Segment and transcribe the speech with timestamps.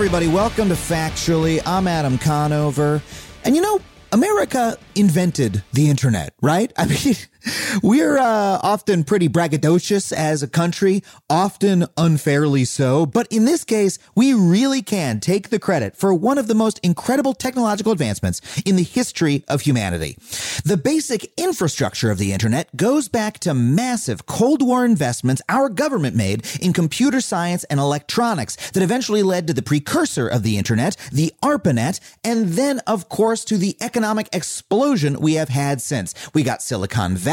[0.00, 0.26] everybody.
[0.28, 1.60] Welcome to Factually.
[1.66, 3.02] I'm Adam Conover.
[3.44, 3.80] And you know,
[4.12, 6.72] America invented the internet, right?
[6.76, 7.14] I mean,
[7.82, 13.06] we're uh, often pretty braggadocious as a country, often unfairly so.
[13.06, 16.78] But in this case, we really can take the credit for one of the most
[16.82, 20.16] incredible technological advancements in the history of humanity.
[20.64, 26.16] The basic infrastructure of the internet goes back to massive Cold War investments our government
[26.16, 30.96] made in computer science and electronics that eventually led to the precursor of the internet,
[31.12, 36.14] the ARPANET, and then, of course, to the economic explosion we have had since.
[36.34, 37.29] We got Silicon Valley,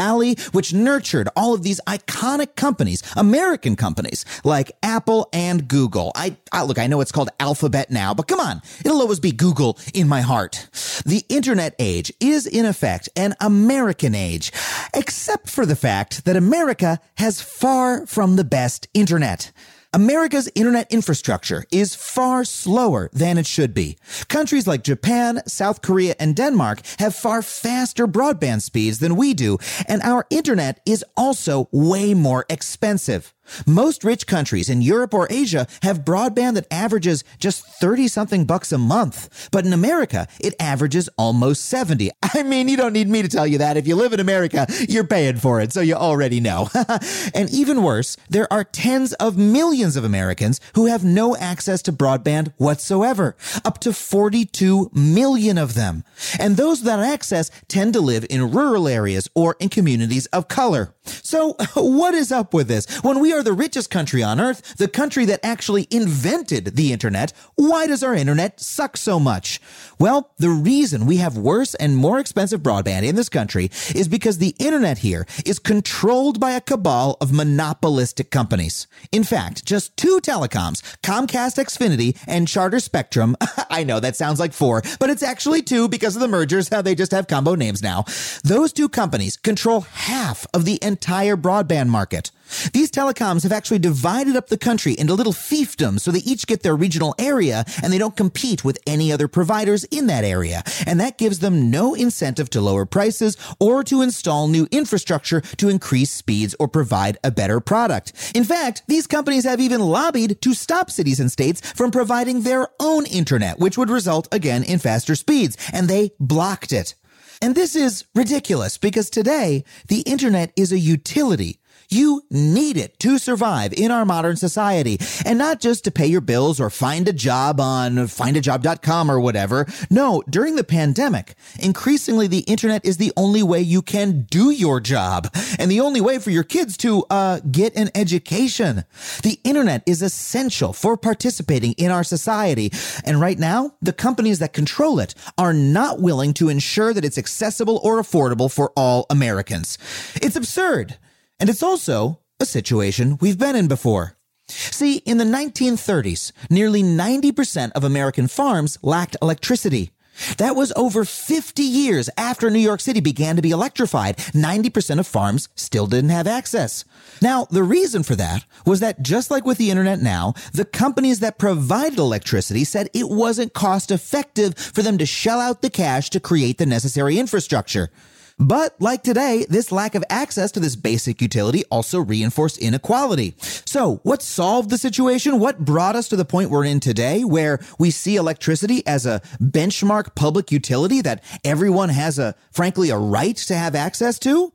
[0.52, 6.12] which nurtured all of these iconic companies, American companies like Apple and Google.
[6.14, 9.32] I, I look, I know it's called Alphabet now, but come on, it'll always be
[9.32, 10.68] Google in my heart.
[11.04, 14.52] The internet age is in effect an American age,
[14.94, 19.52] except for the fact that America has far from the best internet.
[19.94, 23.96] America's internet infrastructure is far slower than it should be.
[24.28, 29.56] Countries like Japan, South Korea, and Denmark have far faster broadband speeds than we do,
[29.86, 33.32] and our internet is also way more expensive.
[33.66, 38.72] Most rich countries in Europe or Asia have broadband that averages just 30 something bucks
[38.72, 39.48] a month.
[39.50, 42.10] But in America, it averages almost 70.
[42.34, 43.76] I mean, you don't need me to tell you that.
[43.76, 46.68] If you live in America, you're paying for it, so you already know.
[47.34, 51.92] and even worse, there are tens of millions of Americans who have no access to
[51.92, 53.36] broadband whatsoever.
[53.64, 56.04] Up to 42 million of them.
[56.38, 60.94] And those without access tend to live in rural areas or in communities of color.
[61.08, 62.86] So, what is up with this?
[63.02, 67.32] When we are the richest country on earth, the country that actually invented the internet,
[67.54, 69.60] why does our internet suck so much?
[69.98, 74.38] Well, the reason we have worse and more expensive broadband in this country is because
[74.38, 78.86] the internet here is controlled by a cabal of monopolistic companies.
[79.12, 83.36] In fact, just two telecoms, Comcast Xfinity and Charter Spectrum,
[83.70, 86.82] I know that sounds like four, but it's actually two because of the mergers, how
[86.88, 88.04] they just have combo names now.
[88.44, 92.30] Those two companies control half of the entire broadband market.
[92.72, 96.62] These telecoms have actually divided up the country into little fiefdoms so they each get
[96.62, 100.62] their regional area and they don't compete with any other providers in that area.
[100.86, 105.68] And that gives them no incentive to lower prices or to install new infrastructure to
[105.68, 108.12] increase speeds or provide a better product.
[108.34, 112.68] In fact, these companies have even lobbied to stop cities and states from providing their
[112.80, 115.56] own internet, which would result again in faster speeds.
[115.72, 116.94] And they blocked it.
[117.40, 121.57] And this is ridiculous because today the internet is a utility.
[121.90, 126.20] You need it to survive in our modern society and not just to pay your
[126.20, 129.66] bills or find a job on findajob.com or whatever.
[129.88, 134.80] No, during the pandemic, increasingly the internet is the only way you can do your
[134.80, 138.84] job and the only way for your kids to uh, get an education.
[139.22, 142.70] The internet is essential for participating in our society.
[143.04, 147.16] And right now, the companies that control it are not willing to ensure that it's
[147.16, 149.78] accessible or affordable for all Americans.
[150.16, 150.98] It's absurd.
[151.40, 154.16] And it's also a situation we've been in before.
[154.48, 159.90] See, in the 1930s, nearly 90% of American farms lacked electricity.
[160.38, 164.16] That was over 50 years after New York City began to be electrified.
[164.16, 166.84] 90% of farms still didn't have access.
[167.22, 171.20] Now, the reason for that was that just like with the internet now, the companies
[171.20, 176.10] that provided electricity said it wasn't cost effective for them to shell out the cash
[176.10, 177.90] to create the necessary infrastructure.
[178.38, 183.34] But like today, this lack of access to this basic utility also reinforced inequality.
[183.38, 185.40] So what solved the situation?
[185.40, 189.20] What brought us to the point we're in today where we see electricity as a
[189.42, 194.52] benchmark public utility that everyone has a, frankly, a right to have access to?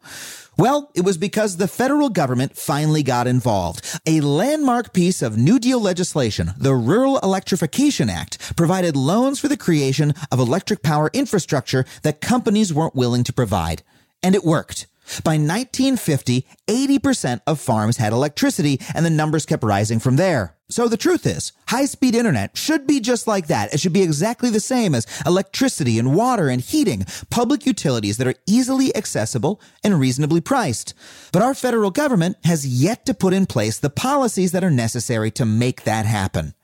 [0.58, 4.00] Well, it was because the federal government finally got involved.
[4.06, 9.57] A landmark piece of New Deal legislation, the Rural Electrification Act, provided loans for the
[9.57, 13.81] creation of electric power infrastructure that companies weren't willing to provide.
[14.22, 14.86] And it worked.
[15.24, 20.56] By 1950, 80% of farms had electricity, and the numbers kept rising from there.
[20.74, 23.72] So the truth is, high speed internet should be just like that.
[23.75, 28.25] It should be exactly the same as electricity and water and heating, public utilities that
[28.25, 30.96] are easily accessible and reasonably priced.
[31.31, 35.30] But our federal government has yet to put in place the policies that are necessary
[35.31, 36.56] to make that happen.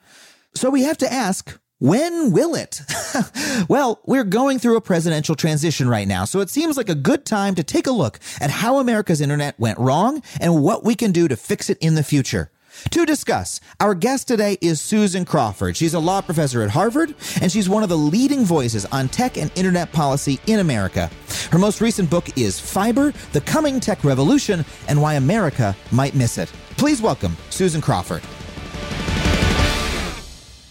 [0.55, 2.81] So we have to ask, when will it?
[3.69, 7.27] well, we're going through a presidential transition right now, so it seems like a good
[7.27, 11.11] time to take a look at how America's internet went wrong and what we can
[11.11, 12.49] do to fix it in the future.
[12.91, 15.77] To discuss, our guest today is Susan Crawford.
[15.77, 19.37] She's a law professor at Harvard, and she's one of the leading voices on tech
[19.37, 21.09] and internet policy in America.
[21.51, 26.37] Her most recent book is Fiber The Coming Tech Revolution and Why America Might Miss
[26.37, 26.51] It.
[26.77, 28.23] Please welcome Susan Crawford.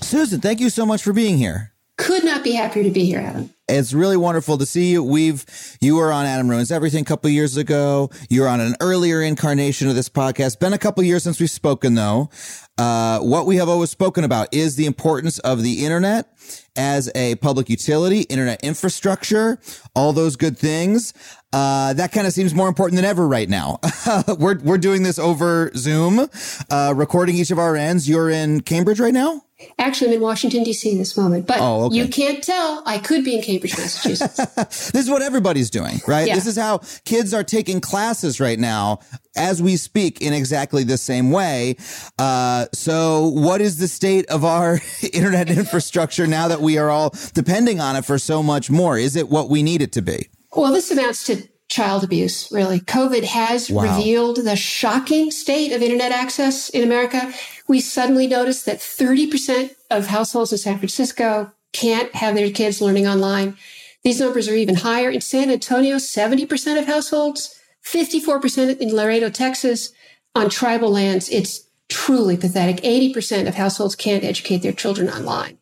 [0.01, 1.73] Susan, thank you so much for being here.
[1.99, 3.51] Could not be happier to be here, Adam.
[3.69, 5.03] It's really wonderful to see you.
[5.03, 5.45] We've
[5.81, 8.11] you were on Adam Ruins Everything a couple years ago.
[8.31, 10.61] You were on an earlier incarnation of this podcast.
[10.61, 12.31] Been a couple years since we've spoken though.
[12.79, 16.33] Uh, what we have always spoken about is the importance of the internet
[16.77, 19.59] as a public utility, internet infrastructure,
[19.97, 21.13] all those good things.
[21.53, 23.81] Uh, that kind of seems more important than ever right now.
[24.39, 26.29] we're we're doing this over Zoom,
[26.71, 28.09] uh, recording each of our ends.
[28.09, 29.43] You're in Cambridge right now.
[29.79, 30.91] Actually, I'm in Washington, D.C.
[30.93, 31.97] in this moment, but Oh, okay.
[31.97, 32.83] you can't tell.
[32.87, 34.37] I could be in Cambridge, Massachusetts.
[34.93, 36.29] this is what everybody's doing, right?
[36.29, 36.35] Yeah.
[36.37, 39.01] This is how kids are taking classes right now
[39.37, 41.77] as we speak in exactly the same way.
[42.21, 44.79] Uh, so what is the state of our
[45.13, 48.97] internet infrastructure now that we are all depending on it for so much more?
[48.97, 50.29] Is it what we need it to be?
[50.57, 52.81] well, this amounts to child abuse, really.
[52.81, 53.83] COVID has Wow.
[53.97, 57.33] revealed the shocking state of internet access in America.
[57.67, 63.07] We suddenly noticed that 30% of households in San Francisco can't have their kids learning
[63.07, 63.57] online.
[64.03, 65.11] These numbers are even higher.
[65.11, 67.55] In San Antonio, 70% of households,
[67.85, 69.93] 54% in Laredo, Texas.
[70.35, 72.83] On tribal lands, it's truly pathetic.
[72.83, 75.59] 80% of households can't educate their children online.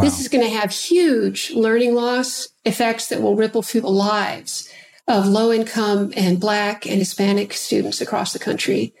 [0.00, 4.68] This is going to have huge learning loss effects that will ripple through the lives
[5.06, 8.94] of low income and Black and Hispanic students across the country.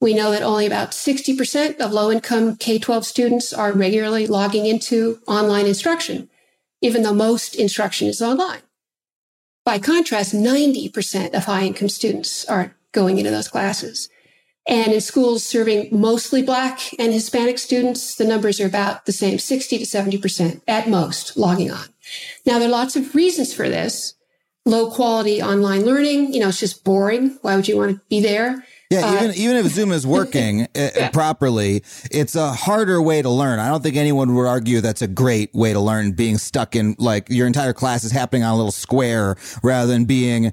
[0.00, 4.66] We know that only about 60% of low income K 12 students are regularly logging
[4.66, 6.30] into online instruction,
[6.80, 8.62] even though most instruction is online.
[9.64, 14.08] By contrast, 90% of high income students are going into those classes.
[14.66, 19.38] And in schools serving mostly Black and Hispanic students, the numbers are about the same
[19.38, 21.86] 60 to 70% at most logging on.
[22.46, 24.14] Now, there are lots of reasons for this.
[24.66, 27.38] Low quality online learning, you know, it's just boring.
[27.42, 28.62] Why would you want to be there?
[28.90, 33.60] Yeah, even even if Zoom is working uh, properly, it's a harder way to learn.
[33.60, 36.12] I don't think anyone would argue that's a great way to learn.
[36.12, 40.06] Being stuck in like your entire class is happening on a little square rather than
[40.06, 40.52] being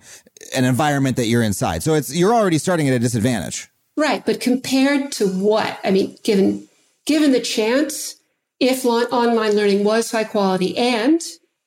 [0.56, 1.82] an environment that you're inside.
[1.82, 3.70] So it's you're already starting at a disadvantage.
[3.98, 5.80] Right, but compared to what?
[5.84, 6.68] I mean, given
[7.08, 8.18] given the chance,
[8.60, 11.20] if online learning was high quality, and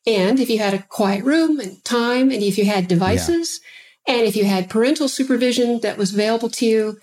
[0.06, 3.61] and if you had a quiet room and time, and if you had devices,
[4.06, 6.99] and if you had parental supervision that was available to you,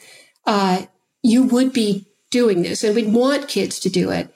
[0.45, 0.85] uh,
[1.21, 4.33] you would be doing this, and we'd want kids to do it.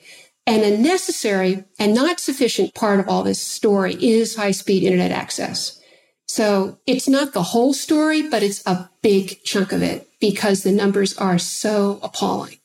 [0.47, 5.11] And a necessary and not sufficient part of all this story is high speed internet
[5.11, 5.79] access.
[6.27, 10.71] So it's not the whole story, but it's a big chunk of it because the
[10.71, 12.57] numbers are so appalling.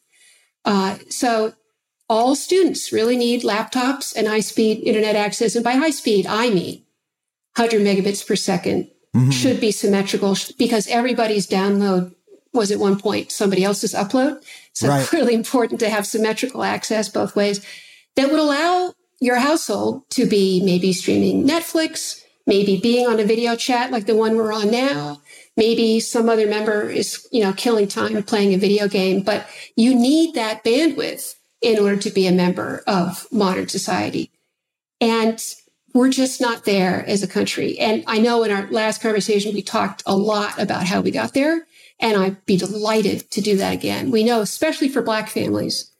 [0.64, 1.54] Uh, so
[2.08, 5.54] all students really need laptops and high speed internet access.
[5.54, 6.82] And by high speed, I mean
[7.56, 9.30] 100 megabits per 2nd mm-hmm.
[9.30, 12.14] should be symmetrical because everybody's download
[12.52, 14.42] was at one point somebody else's upload.
[14.72, 15.06] So Right.
[15.06, 17.64] clearly important to have symmetrical access both ways
[18.14, 23.56] that would allow your household to be maybe streaming Netflix, maybe being on a video
[23.56, 25.20] chat like the one we're on now.
[25.56, 29.94] Maybe some other member is, you know, killing time playing a video game, but you
[29.94, 34.30] need that bandwidth in order to be a member of modern society.
[35.00, 35.42] And
[35.94, 37.78] we're just not there as a country.
[37.78, 41.32] And I know in our last conversation, we talked a lot about how we got
[41.34, 41.66] there.
[41.98, 44.10] And I'd be delighted to do that again.
[44.10, 45.90] We know, especially for Black families,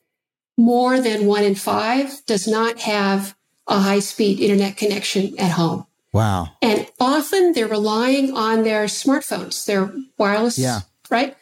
[0.59, 3.35] more than one in five does not have
[3.67, 5.87] a high speed internet connection at home.
[6.13, 6.49] Wow.
[6.63, 10.81] And often they're relying on their smartphones, their wireless, Yeah.
[11.11, 11.37] right?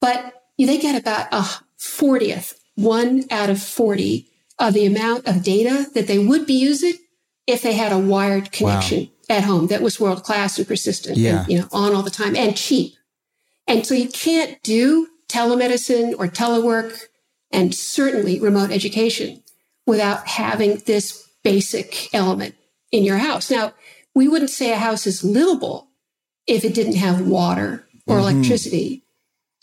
[0.00, 1.44] But they get about a
[1.78, 4.28] 40th, one out of 40
[4.58, 6.94] of the amount of data that they would be using
[7.46, 11.40] if they had a wired connection at home that was world class and persistent Yeah.
[11.40, 12.94] and, you know, on all the time and cheap.
[13.66, 17.08] And so you can't do telemedicine or telework
[17.50, 19.42] and certainly remote education
[19.86, 22.54] without having this basic element
[22.90, 23.50] in your house.
[23.50, 23.74] Now,
[24.14, 25.88] we wouldn't say a house is livable
[26.46, 28.28] if it didn't have water or mm-hmm.
[28.28, 29.03] electricity.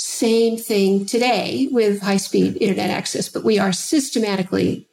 [0.03, 4.88] Same thing today with high speed internet access, but we are systematically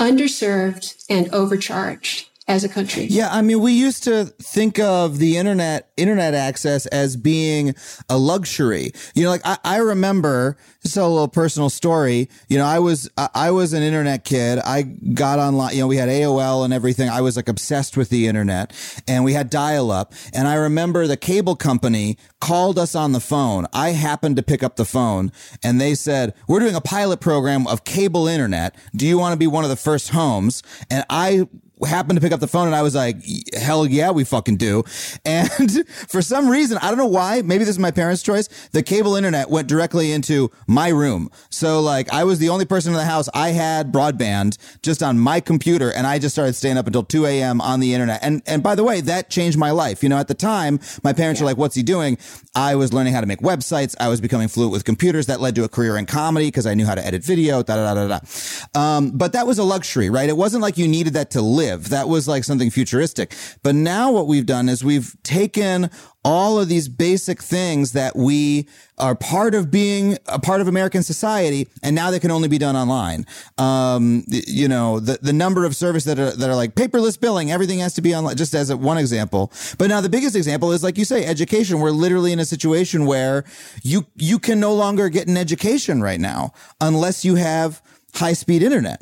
[0.00, 2.25] underserved and overcharged.
[2.48, 3.04] As a country.
[3.04, 7.74] Yeah, I mean, we used to think of the internet internet access as being
[8.08, 8.92] a luxury.
[9.14, 12.28] You know, like I, I remember just a little personal story.
[12.48, 14.60] You know, I was I, I was an internet kid.
[14.60, 15.74] I got online.
[15.74, 17.08] You know, we had AOL and everything.
[17.08, 18.72] I was like obsessed with the internet,
[19.08, 20.12] and we had dial up.
[20.32, 23.66] And I remember the cable company called us on the phone.
[23.72, 25.32] I happened to pick up the phone,
[25.64, 28.76] and they said, "We're doing a pilot program of cable internet.
[28.94, 31.48] Do you want to be one of the first homes?" And I
[31.84, 33.16] happened to pick up the phone and I was like,
[33.54, 34.84] hell yeah, we fucking do.
[35.24, 38.48] And for some reason, I don't know why, maybe this is my parents' choice.
[38.72, 41.30] The cable internet went directly into my room.
[41.50, 43.28] So like I was the only person in the house.
[43.34, 47.26] I had broadband just on my computer and I just started staying up until 2
[47.26, 47.60] a.m.
[47.60, 48.20] on the internet.
[48.22, 50.02] And, and by the way, that changed my life.
[50.02, 52.16] You know, at the time, my parents were like, what's he doing?
[52.54, 53.94] I was learning how to make websites.
[54.00, 55.26] I was becoming fluent with computers.
[55.26, 57.76] That led to a career in comedy because I knew how to edit video, da
[57.76, 58.80] da da da da.
[58.80, 60.28] Um, but that was a luxury, right?
[60.28, 61.65] It wasn't like you needed that to live.
[61.74, 63.34] That was like something futuristic.
[63.62, 65.90] But now what we've done is we've taken
[66.24, 68.66] all of these basic things that we
[68.98, 72.58] are part of being a part of American society, and now they can only be
[72.58, 73.24] done online.
[73.58, 77.52] Um, you know, the, the number of services that are, that are like paperless billing,
[77.52, 79.52] everything has to be online, just as a, one example.
[79.78, 81.78] But now the biggest example is, like you say, education.
[81.78, 83.44] We're literally in a situation where
[83.84, 87.80] you, you can no longer get an education right now unless you have
[88.14, 89.00] high speed internet.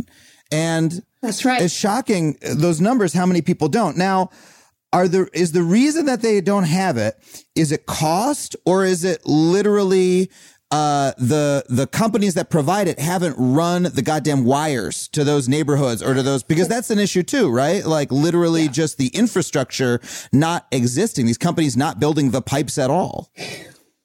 [0.54, 1.60] And That's right.
[1.60, 3.96] it's shocking those numbers, how many people don't.
[3.96, 4.30] Now,
[4.92, 7.16] are the is the reason that they don't have it
[7.56, 10.30] is it cost or is it literally
[10.70, 16.00] uh, the the companies that provide it haven't run the goddamn wires to those neighborhoods
[16.00, 17.84] or to those because that's an issue too, right?
[17.84, 20.00] Like literally just the infrastructure
[20.32, 21.26] not existing.
[21.26, 23.30] These companies not building the pipes at all.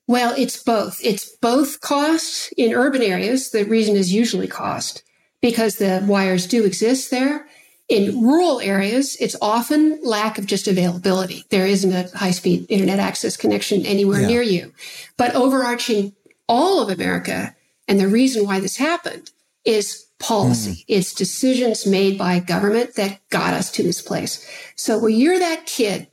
[0.07, 0.99] Well, it's both.
[1.03, 3.51] It's both cost in urban areas.
[3.51, 5.03] The reason is usually cost
[5.41, 7.47] because the wires do exist there.
[7.87, 11.43] In rural areas, it's often lack of just availability.
[11.49, 14.27] There isn't a high speed internet access connection anywhere Yeah.
[14.27, 14.73] near you.
[15.17, 16.13] But overarching
[16.47, 17.55] all of America,
[17.87, 19.31] and the reason why this happened
[19.65, 20.83] is policy.
[20.87, 24.45] It's decisions made by government that got us to this place.
[24.75, 26.07] So when you're that kid,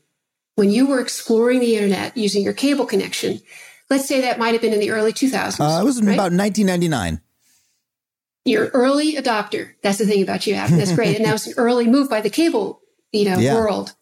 [0.55, 3.41] when you were exploring the internet using your cable connection,
[3.91, 5.61] let's say that might have been in the early 2000s.
[5.61, 6.15] Uh, it was right?
[6.15, 7.21] about 1999.
[8.47, 9.73] You're early adopter.
[9.83, 10.79] That's the thing about you, Adam.
[10.79, 11.17] That's great.
[11.17, 12.81] and that was an early move by the cable,
[13.13, 13.55] you know, Yeah.
[13.55, 13.95] world.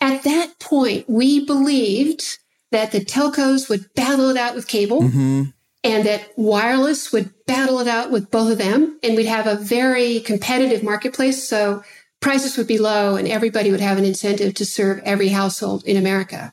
[0.00, 2.38] At that point, we believed
[2.70, 5.44] that the telcos would battle it out with cable hmm
[5.84, 8.98] and that wireless would battle it out with both of them.
[9.02, 11.48] And we'd have a very competitive marketplace.
[11.48, 11.84] So
[12.20, 15.96] prices would be low and everybody would have an incentive to serve every household in
[15.96, 16.52] America.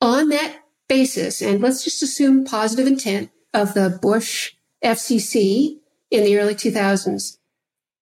[0.00, 0.56] On that
[0.88, 4.52] basis, and let's just assume positive intent of the Bush
[4.84, 5.78] FCC
[6.14, 7.38] in the early 2000s,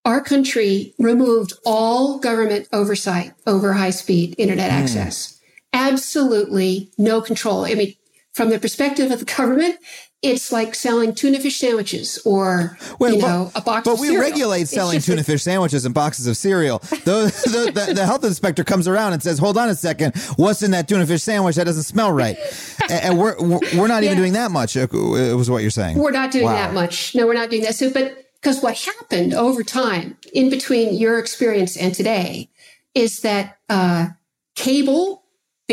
[0.05, 4.75] our country removed all government oversight over high speed internet mm.
[4.75, 5.41] access.
[5.73, 7.65] Absolutely no control.
[7.65, 7.95] I mean,
[8.35, 9.77] from the perspective of the government,
[10.23, 14.07] it's like selling tuna fish sandwiches or, Well, you but- know, a box But we
[14.09, 14.23] cereal.
[14.23, 16.79] regulate selling tuna a- fish sandwiches and boxes of cereal.
[17.05, 20.63] The, the, the, the health inspector comes around and says, "Hold on a second, what's
[20.63, 21.57] in that tuna fish sandwich?
[21.57, 22.37] That doesn't smell right."
[22.91, 23.37] and, we're
[23.77, 24.23] we're not even Yeah.
[24.23, 24.77] doing that much.
[24.77, 25.99] uh, It was what you're saying.
[25.99, 26.53] We're not doing Wow.
[26.55, 27.15] that much.
[27.17, 27.75] No, we're not doing that.
[27.75, 32.49] So, but because what happened over time in between your experience and today
[32.95, 34.09] is that uh,
[34.55, 35.22] cable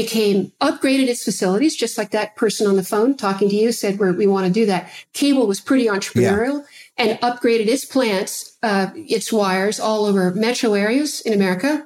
[0.02, 4.00] became upgraded its facilities, just like that person on the phone talking to you said,
[4.00, 4.90] We're, we want to do that.
[5.14, 6.64] Cable was pretty entrepreneurial
[6.98, 11.86] and upgraded its plants, uh, its wires all over metro areas in America.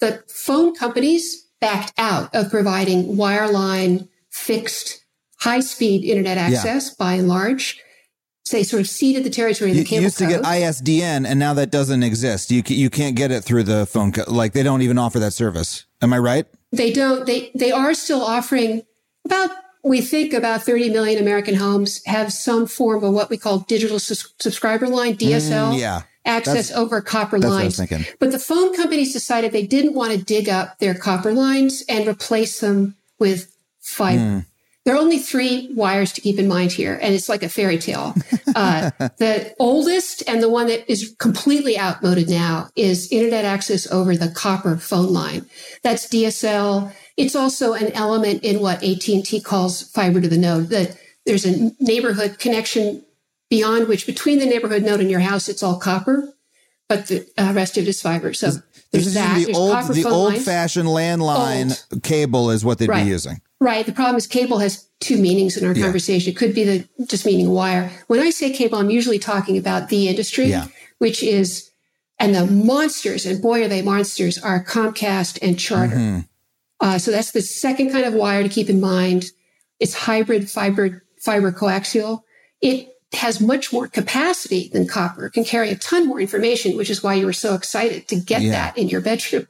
[0.00, 5.04] The phone companies backed out of providing wireline fixed
[5.40, 7.82] high speed internet access by and large.
[8.44, 10.42] So they sort of ceded the territory of the You cable used to get.
[10.42, 12.50] ISDN, and now that doesn't exist.
[12.50, 14.12] You you can't get it through the phone.
[14.12, 15.84] Co- like they don't even offer that service.
[16.00, 16.46] Am I right?
[16.72, 18.82] They don't they they are still offering
[19.24, 19.50] about
[19.84, 23.98] we think about 30 million american homes have some form of what we call digital
[23.98, 28.06] sus- subscriber line dsl Mm, yeah, access over copper that's I was lines.
[28.20, 32.06] but the phone companies decided they didn't want to dig up their copper lines and
[32.06, 34.18] replace them with fiber.
[34.20, 34.38] Hmm.
[34.88, 37.76] There are only three wires to keep in mind here, and it's like a fairy
[37.76, 38.14] tale.
[38.56, 44.16] Uh, the oldest and the one that is completely outmoded now is internet access over
[44.16, 45.44] the copper phone line.
[45.82, 46.90] That's DSL.
[47.18, 50.70] It's also an element in what AT&T calls fiber to the node.
[50.70, 53.04] That there's a neighborhood connection
[53.50, 56.32] beyond which between the neighborhood node and your house, it's all copper,
[56.88, 58.32] but the uh, rest of it is fiber.
[58.32, 59.36] So This there's is that.
[59.36, 63.04] the There's old, the old-fashioned landline cable is what they'd Right.
[63.04, 63.42] be using.
[63.60, 63.84] Right.
[63.84, 65.82] The problem is cable has two meanings in our Yeah.
[65.84, 66.32] conversation.
[66.32, 67.90] It could be the just meaning wire.
[68.06, 70.66] When I say cable, I'm usually talking about the industry, Yeah.
[70.98, 71.64] which is
[72.20, 75.94] And the monsters, and boy, are they monsters, are Comcast and Charter.
[75.94, 76.20] Mm-hmm.
[76.80, 79.26] Uh, so that's the second kind of wire to keep in mind.
[79.78, 82.22] It's hybrid fiber, fiber coaxial.
[82.60, 86.90] It has much more capacity than copper, it can carry a ton more information, which
[86.90, 88.50] is why you were so excited to get Yeah.
[88.50, 89.46] that in your bedroom.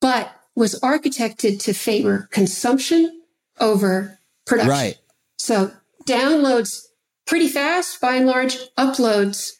[0.00, 3.20] But was architected to favor consumption
[3.62, 4.70] over production.
[4.70, 4.98] Right.
[5.38, 5.72] So
[6.06, 6.82] downloads
[7.26, 9.52] pretty fast by and large, uploads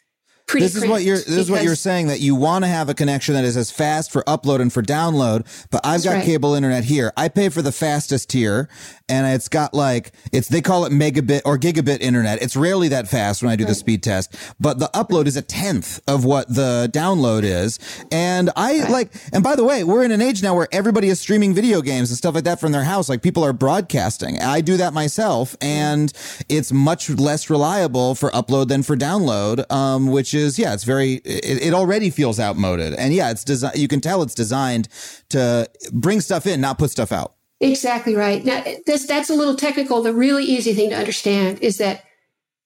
[0.52, 1.16] pretty This is what you're.
[1.16, 3.70] This is what you're saying that you want to have a connection that is as
[3.70, 5.46] fast for upload and for download.
[5.70, 6.24] But I've got right.
[6.24, 7.12] cable internet here.
[7.16, 8.68] I pay for the fastest tier,
[9.08, 12.40] and it's got like it's they call it megabit or gigabit internet.
[12.42, 15.42] It's rarely that fast when I do the speed test, but the upload is a
[15.42, 17.78] tenth of what the download is.
[18.12, 19.12] And I like.
[19.32, 22.10] And by the way, we're in an age now where everybody is streaming video games
[22.10, 23.08] and stuff like that from their house.
[23.08, 24.38] Like people are broadcasting.
[24.40, 26.12] I do that myself, and
[26.48, 29.70] it's much less reliable for upload than for download.
[29.72, 31.14] Um, which is yeah, it's very.
[31.24, 33.76] It, it already feels outmoded, and yeah, it's designed.
[33.76, 34.88] You can tell it's designed
[35.30, 37.34] to bring stuff in, not put stuff out.
[37.60, 38.44] Exactly right.
[38.44, 40.02] Now, this, that's a little technical.
[40.02, 42.04] The really easy thing to understand is that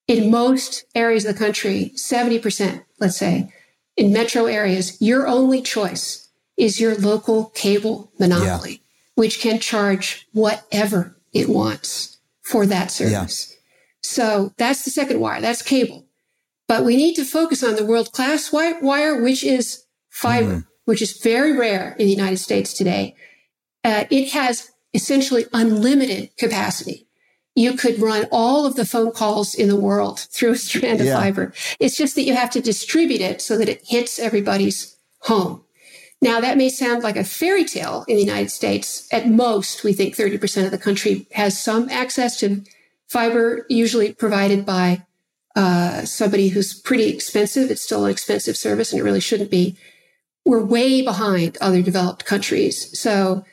[0.09, 3.52] in most areas of the country, 70%, let's say,
[3.97, 8.80] in metro areas, your only choice is your local cable monopoly,
[9.16, 13.54] which can charge whatever it wants for that service.
[14.02, 15.40] So that's the second wire.
[15.40, 16.06] That's cable.
[16.68, 21.00] But we need to focus on the world class wi- wire, which is fiber, which
[21.02, 23.14] is very rare in the United States today.
[23.85, 27.06] Uh, it has essentially unlimited capacity.
[27.54, 31.06] You could run all of the phone calls in the world through a strand of
[31.06, 31.18] Yeah.
[31.20, 31.52] fiber.
[31.78, 35.62] It's just that you have to distribute it so that it hits everybody's home.
[36.20, 39.06] Now, that may sound like a fairy tale in the United States.
[39.12, 42.62] At most, we think 30% of the country has some access to
[43.08, 45.02] fiber, usually provided by
[45.57, 47.71] uh, somebody who's pretty expensive.
[47.71, 49.77] It's still an expensive service and it really shouldn't be.
[50.45, 52.97] We're way behind other developed countries.
[52.99, 53.45] So,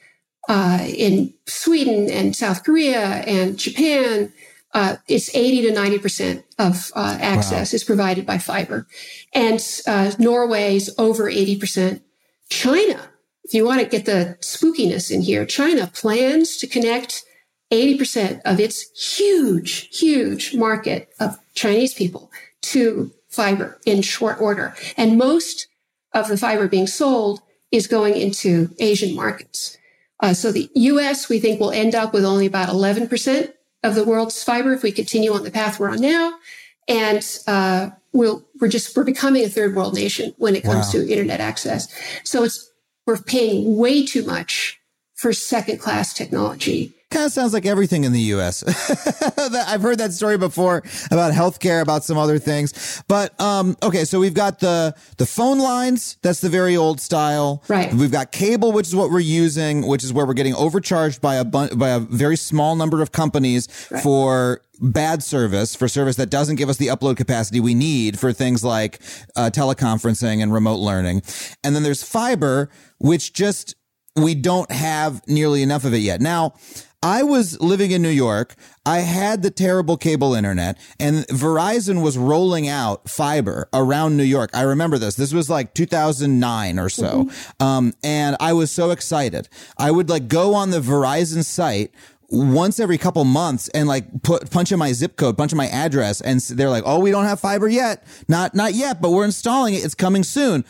[0.49, 4.33] uh, in Sweden and South Korea and Japan,
[4.73, 8.85] uh, it's 80 to 90% of uh, access is provided by fiber.
[9.33, 12.01] And uh, Norway's over 80%.
[12.49, 13.09] China,
[13.43, 17.23] if you want to get the spookiness in here, China plans to connect
[17.73, 24.75] 80% of its huge, huge market of Chinese people to fiber in short order.
[24.95, 25.67] And most
[26.13, 29.77] of the fiber being sold is going into Asian markets.
[30.19, 33.51] Uh, so the US, we think, will end up with only about 11%
[33.83, 36.33] of the world's fiber if we continue on the path we're on now.
[36.87, 41.01] And uh, we'll, we're just, we're becoming a third world nation when it comes Wow.
[41.01, 41.87] to internet access.
[42.23, 42.71] So it's,
[43.07, 44.79] we're paying way too much
[45.15, 46.93] for second class technology.
[47.13, 48.63] Kind of sounds like everything in the U.S.
[49.37, 50.77] I've heard that story before
[51.11, 53.03] about healthcare, about some other things.
[53.07, 56.17] But um, okay, so we've got the the phone lines.
[56.23, 57.61] That's the very old style.
[57.67, 57.93] Right.
[57.93, 61.35] We've got cable, which is what we're using, which is where we're getting overcharged by
[61.35, 63.67] a bun- by a very small number of companies
[64.01, 68.33] for bad service, for service that doesn't give us the upload capacity we need for
[68.33, 68.99] things like
[69.35, 71.21] uh, teleconferencing and remote learning.
[71.63, 73.75] And then there's fiber, which just
[74.15, 76.21] we don't have nearly enough of it yet.
[76.21, 76.53] Now,
[77.01, 78.55] I was living in New York.
[78.85, 84.51] I had the terrible cable internet and Verizon was rolling out fiber around New York.
[84.53, 85.15] I remember this.
[85.15, 87.29] This was like 2009 or so.
[87.59, 89.49] Um, and I was so excited.
[89.77, 91.91] I would like go on the Verizon site
[92.29, 95.67] once every couple months and like put punch in my zip code, punch in my
[95.67, 98.07] address, and they're like, "Oh, we don't have fiber yet.
[98.27, 99.85] Not not yet, but we're installing it.
[99.85, 100.65] It's coming soon."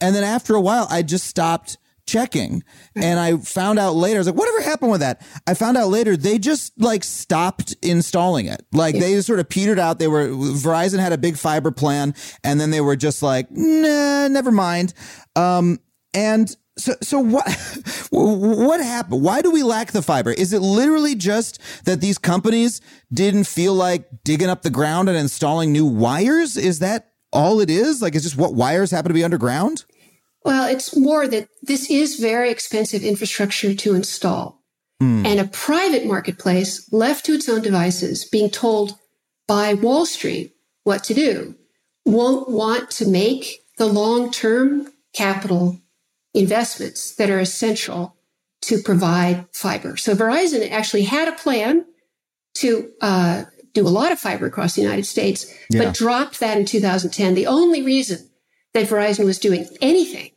[0.00, 2.62] And then after a while, I just stopped checking,
[2.96, 4.16] and I found out later.
[4.16, 7.74] I was like, "Whatever happened with that?" I found out later they just like stopped
[7.82, 8.64] installing it.
[8.72, 9.98] Like they sort of petered out.
[9.98, 14.28] They were Verizon had a big fiber plan, and then they were just like, "Nah,
[14.28, 14.94] never mind."
[15.36, 15.78] Um,
[16.14, 17.46] and so, so what,
[18.10, 19.22] what happened?
[19.22, 20.30] Why do we lack the fiber?
[20.30, 22.80] Is it literally just that these companies
[23.12, 26.56] didn't feel like digging up the ground and installing new wires?
[26.56, 28.02] Is that all it is?
[28.02, 29.84] Like, it's just what wires happen to be underground?
[30.44, 34.60] Well, it's more that this is very expensive infrastructure to install.
[35.00, 38.96] And a private marketplace left to its own devices, being told
[39.48, 41.56] by Wall Street what to do,
[42.04, 45.80] won't want to make the long term capital
[46.34, 48.14] investments that are essential
[48.62, 49.96] to provide fiber.
[49.96, 51.84] So Verizon actually had a plan
[52.58, 55.84] to uh, do a lot of fiber across the United States, Yeah.
[55.84, 57.34] but dropped that in 2010.
[57.34, 58.30] The only reason
[58.72, 60.30] that Verizon was doing anything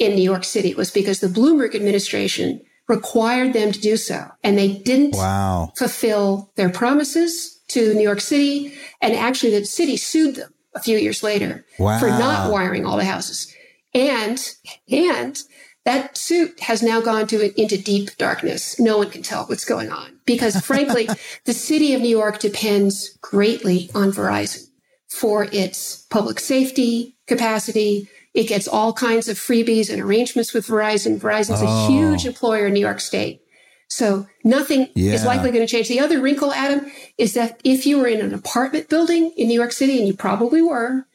[0.00, 4.26] in New York City was because the Bloomberg administration required them to do so.
[4.42, 5.72] And they didn't Wow.
[5.76, 8.72] fulfill their promises to New York City.
[9.00, 11.64] And actually, the city sued them a few years later
[12.00, 13.54] for not wiring all the houses.
[13.94, 14.44] And,
[14.90, 15.40] and
[15.84, 18.78] that suit has now gone to into deep darkness.
[18.80, 21.08] No one can tell what's going on because frankly,
[21.44, 24.64] the city of New York depends greatly on Verizon
[25.08, 28.08] for its public safety capacity.
[28.32, 31.18] It gets all kinds of freebies and arrangements with Verizon.
[31.18, 31.66] Verizon's Oh.
[31.66, 33.42] a huge employer in New York State.
[33.88, 35.88] So nothing is likely going to change.
[35.88, 39.54] The other wrinkle, Adam, is that if you were in an apartment building in New
[39.58, 41.06] York City, and you probably were,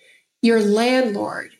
[0.41, 1.51] your landlord,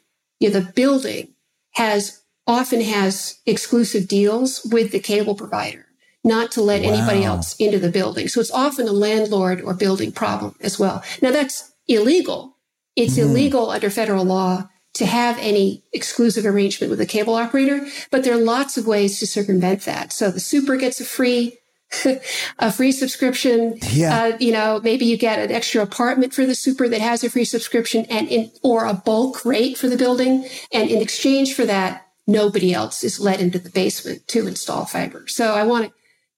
[0.42, 1.34] you know, the building
[1.76, 5.86] has often has exclusive deals with the cable provider,
[6.24, 8.28] not to let anybody else into the building.
[8.28, 11.02] So it's often a landlord or building problem as well.
[11.22, 12.58] Now that's illegal.
[12.96, 13.30] It's mm-hmm.
[13.30, 18.34] illegal under federal law to have any exclusive arrangement with a cable operator, but there
[18.34, 20.12] are lots of ways to circumvent that.
[20.12, 21.60] So the super gets a free
[22.60, 23.78] a free subscription.
[23.92, 24.18] Yeah.
[24.18, 27.30] Uh, you know, maybe you get an extra apartment for the super that has a
[27.30, 30.48] free subscription and in, or a bulk rate for the building.
[30.74, 35.28] And in exchange for that, nobody else is let into the basement to install fiber.
[35.28, 35.94] So I want to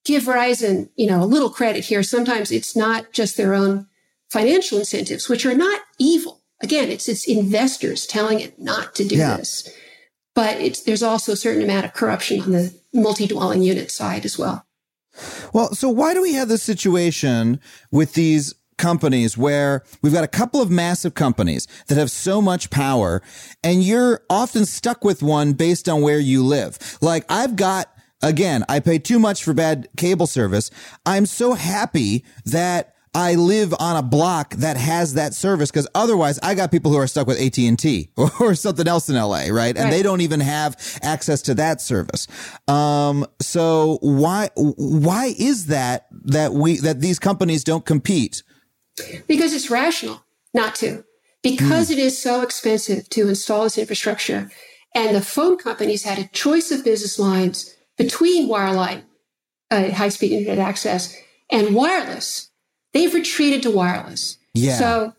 [0.05, 2.03] give Verizon, you know, a little credit here.
[2.03, 3.87] Sometimes it's not just their own
[4.29, 6.36] financial incentives, which are not evil.
[6.61, 9.37] Again, it's it's investors telling it not to do Yeah.
[9.37, 9.69] this.
[10.35, 14.37] But it's there's also a certain amount of corruption on the multi-dwelling unit side as
[14.37, 14.65] well.
[15.53, 17.59] Well, so why do we have this situation
[17.91, 22.69] with these companies where we've got a couple of massive companies that have so much
[22.69, 23.23] power
[23.63, 26.77] and you're often stuck with one based on where you live?
[27.01, 27.91] Like I've got,
[28.21, 30.69] again, I pay too much for bad cable service.
[31.05, 36.37] I'm so happy that I live on a block that has that service because otherwise
[36.43, 39.75] I got people who are stuck with AT&T or, or something else in LA, right?
[39.75, 42.27] And they don't even have access to that service.
[42.67, 48.43] Um, so why, why is that, that we, that these companies don't compete?
[49.27, 51.03] Because it's rational not to.
[51.41, 54.51] Because it is so expensive to install this infrastructure.
[54.93, 59.05] And the phone companies had a choice of business lines between wireline,
[59.71, 61.17] uh, high speed internet access,
[61.49, 62.46] and wireless.
[62.97, 64.37] They've retreated to wireless.
[64.55, 64.77] Yeah.
[64.77, 65.13] So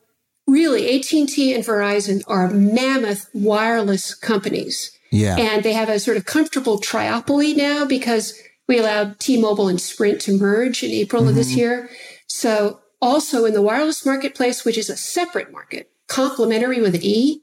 [0.48, 4.90] really, AT&T and Verizon are mammoth wireless companies.
[5.12, 5.36] Yeah.
[5.36, 8.36] And they have a sort of comfortable triopoly now because
[8.66, 11.88] we allowed T-Mobile and Sprint to merge in April of this year.
[12.26, 17.42] So also in the wireless marketplace, which is a separate market, complementary with an E,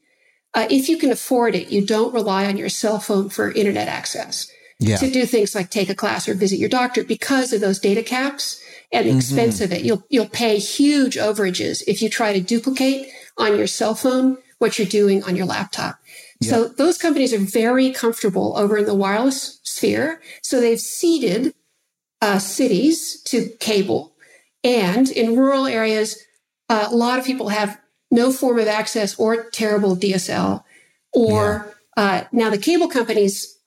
[0.54, 3.88] uh, if you can afford it, you don't rely on your cell phone for internet
[3.88, 4.98] access yeah.
[4.98, 8.04] to do things like take a class or visit your doctor because of those data
[8.04, 9.84] caps and the expense of it.
[9.84, 14.78] You'll you'll pay huge overages if you try to duplicate on your cell phone what
[14.78, 16.00] you're doing on your laptop.
[16.42, 20.22] So those companies are very comfortable over in the wireless sphere.
[20.44, 21.56] So they've ceded
[22.22, 24.16] uh, cities to cable,
[24.64, 26.18] and in rural areas,
[26.70, 27.80] uh, a lot of people have
[28.12, 30.64] no form of access or terrible DSL.
[31.14, 33.58] Or uh, now the cable companies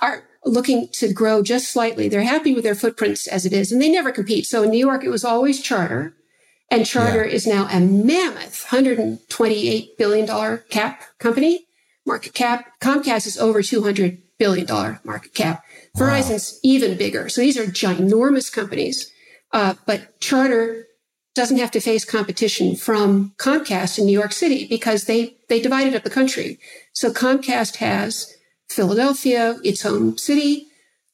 [0.00, 2.08] are looking to grow just slightly.
[2.08, 4.46] They're happy with their footprints as it is, and they never compete.
[4.46, 6.14] So in New York, it was always Charter,
[6.70, 7.32] and Charter Yeah.
[7.34, 11.66] is now a mammoth $128 billion cap company,
[12.06, 12.72] market cap.
[12.80, 14.66] Comcast is over $200 billion
[15.04, 15.64] market cap.
[15.96, 17.28] Verizon's even bigger.
[17.28, 19.10] So these are ginormous companies.
[19.52, 20.84] Uh, but Charter
[21.34, 25.94] doesn't have to face competition from Comcast in New York City because they, they divided
[25.94, 26.58] up the country.
[26.92, 28.34] So Comcast has
[28.70, 30.66] Philadelphia, its home city,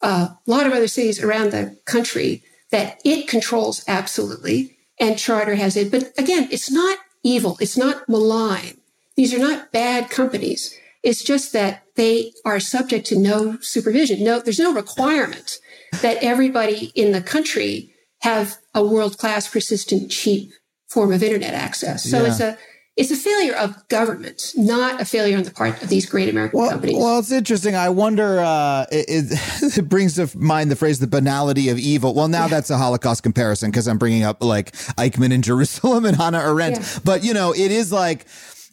[0.02, 5.54] uh, a lot of other cities around the country that it controls absolutely, and Charter
[5.54, 5.90] has it.
[5.90, 7.56] But again, it's not evil.
[7.60, 8.78] It's not malign.
[9.16, 10.76] These are not bad companies.
[11.02, 14.24] It's just that they are subject to no supervision.
[14.24, 15.58] No, there's no requirement
[16.02, 20.50] that everybody in the country have a world-class, persistent, cheap
[20.88, 22.02] form of internet access.
[22.10, 22.28] So Yeah.
[22.30, 22.58] it's a
[22.96, 26.60] it's a failure of government, not a failure on the part of these great American
[26.60, 26.96] Well, companies.
[26.96, 27.74] well, it's interesting.
[27.74, 28.38] I wonder.
[28.38, 32.46] Uh, it, it, it brings to mind the phrase "the banality of evil." Well, now
[32.46, 36.78] that's a Holocaust comparison because I'm bringing up like Eichmann in Jerusalem and Hannah Arendt.
[36.78, 36.98] Yeah.
[37.04, 38.26] But you know, it is like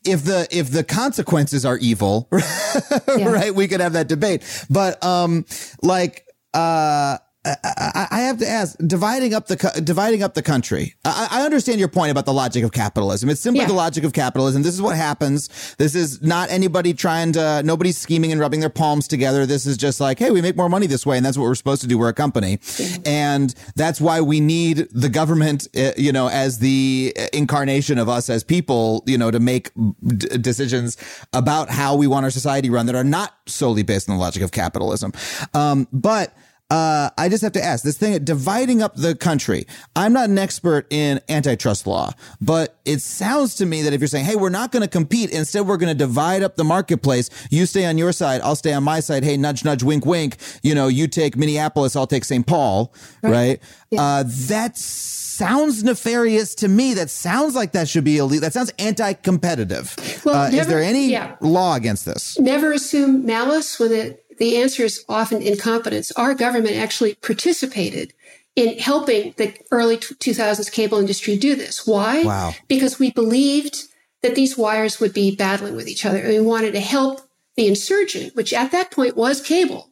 [0.05, 2.27] if the if the consequences are evil,
[3.07, 3.55] right?
[3.55, 4.43] We could have that debate.
[4.69, 5.45] But um,
[5.81, 7.17] like uh.
[7.43, 10.93] I, I I have to ask, dividing up the dividing up the country.
[11.03, 13.29] I, I understand your point about the logic of capitalism.
[13.29, 13.67] It's simply Yeah.
[13.67, 14.61] the logic of capitalism.
[14.61, 15.49] This is what happens.
[15.77, 17.63] This is not anybody trying to.
[17.63, 19.45] Nobody's scheming and rubbing their palms together.
[19.47, 21.55] This is just like, hey, we make more money this way, and that's what we're
[21.55, 21.97] supposed to do.
[21.97, 22.59] We're a company,
[23.05, 28.29] and that's why we need the government, uh, you know, as the incarnation of us
[28.29, 30.95] as people, you know, to make d- decisions
[31.33, 34.43] about how we want our society run that are not solely based on the logic
[34.43, 35.11] of capitalism.
[35.55, 36.33] Um, but
[36.71, 39.67] uh, I just have to ask this thing dividing up the country.
[39.93, 44.07] I'm not an expert in antitrust law, but it sounds to me that if you're
[44.07, 47.29] saying, "Hey, we're not going to compete, instead we're going to divide up the marketplace.
[47.49, 49.25] You stay on your side, I'll stay on my side.
[49.25, 50.37] Hey, nudge, nudge, wink, wink.
[50.63, 52.47] You know, you take Minneapolis, I'll take St.
[52.47, 53.31] Paul, right?
[53.31, 53.59] right?
[53.89, 54.01] Yeah.
[54.01, 56.93] Uh, that sounds nefarious to me.
[56.93, 58.41] That sounds like that should be illegal.
[58.41, 60.21] That sounds anti-competitive.
[60.23, 61.35] Well, uh, never, is there any yeah.
[61.41, 62.39] law against this?
[62.39, 66.11] Never assume malice when it the answer is often incompetence.
[66.13, 68.11] Our government actually participated
[68.55, 71.85] in helping the early 2000s cable industry do this.
[71.85, 72.23] Why?
[72.23, 72.53] Wow.
[72.67, 73.83] Because we believed
[74.23, 76.17] that these wires would be battling with each other.
[76.17, 77.21] And we wanted to help
[77.55, 79.91] the insurgent, which at that point was cable,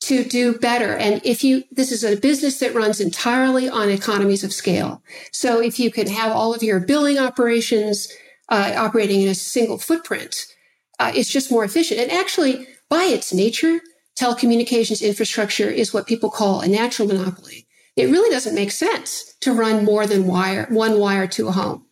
[0.00, 0.94] to do better.
[0.94, 5.02] And if you, this is a business that runs entirely on economies of scale.
[5.32, 8.12] So if you can have all of your billing operations
[8.50, 10.44] uh, operating in a single footprint,
[10.98, 11.98] uh, it's just more efficient.
[11.98, 13.80] And actually, by its nature,
[14.18, 17.66] telecommunications infrastructure is what people call a natural monopoly.
[17.96, 21.86] It really doesn't make sense to run more than wire, one wire to a home.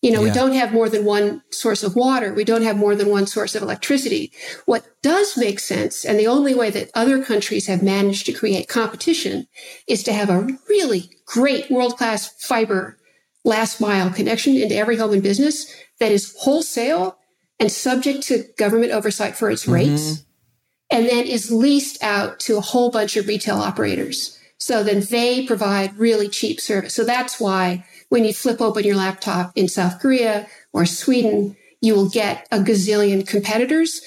[0.00, 0.28] You know, yeah.
[0.28, 2.32] we don't have more than one source of water.
[2.32, 4.32] We don't have more than one source of electricity.
[4.64, 8.68] What does make sense, and the only way that other countries have managed to create
[8.68, 9.48] competition
[9.88, 12.96] is to have a really great world class fiber
[13.44, 17.18] last mile connection into every home and business that is wholesale
[17.58, 19.72] and subject to government oversight for its mm-hmm.
[19.72, 20.24] rates.
[20.90, 24.38] And then is leased out to a whole bunch of retail operators.
[24.58, 26.94] So then they provide really cheap service.
[26.94, 31.94] So that's why when you flip open your laptop in South Korea or Sweden, you
[31.94, 34.00] will get a gazillion competitors.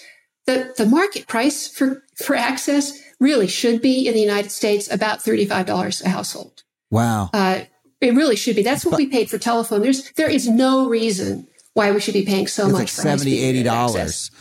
[0.46, 5.20] The, the market price for, for access really should be in the United States about
[5.20, 6.64] $35 a household.
[6.90, 7.30] Wow.
[7.32, 7.62] Uh,
[8.02, 8.64] it really should be.
[8.64, 9.84] That's what we paid for telephone.
[9.84, 13.64] There's, there is no reason why we should be paying so much like for 70
[13.64, 13.66] $80.
[13.68, 14.32] Access.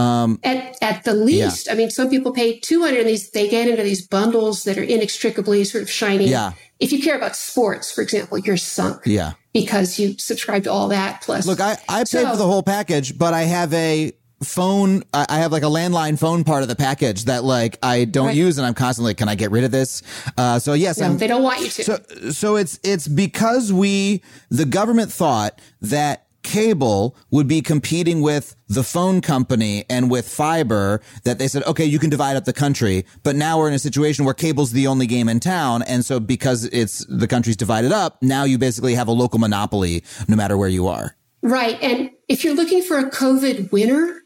[0.00, 1.72] Um, at, at the least, yeah.
[1.72, 4.82] I mean, some people pay 200 and these, they get into these bundles that are
[4.82, 6.28] inextricably sort of shiny.
[6.28, 6.52] Yeah.
[6.78, 9.02] If you care about sports, for example, you're sunk.
[9.04, 9.32] Yeah.
[9.52, 11.46] Because you subscribe to all that plus.
[11.46, 15.36] Look, I, I paid so, for the whole package, but I have a phone i
[15.38, 18.36] have like a landline phone part of the package that like i don't right.
[18.36, 20.02] use and i'm constantly can i get rid of this
[20.38, 24.22] uh, so yes no, they don't want you to so so it's it's because we
[24.48, 31.00] the government thought that cable would be competing with the phone company and with fiber
[31.24, 33.04] that they said, okay, you can divide up the country.
[33.22, 35.82] But now we're in a situation where cable's the only game in town.
[35.82, 40.04] And so because it's the country's divided up, now you basically have a local monopoly
[40.28, 41.16] no matter where you are.
[41.42, 41.80] Right.
[41.82, 44.20] And if you're looking for a COVID winner,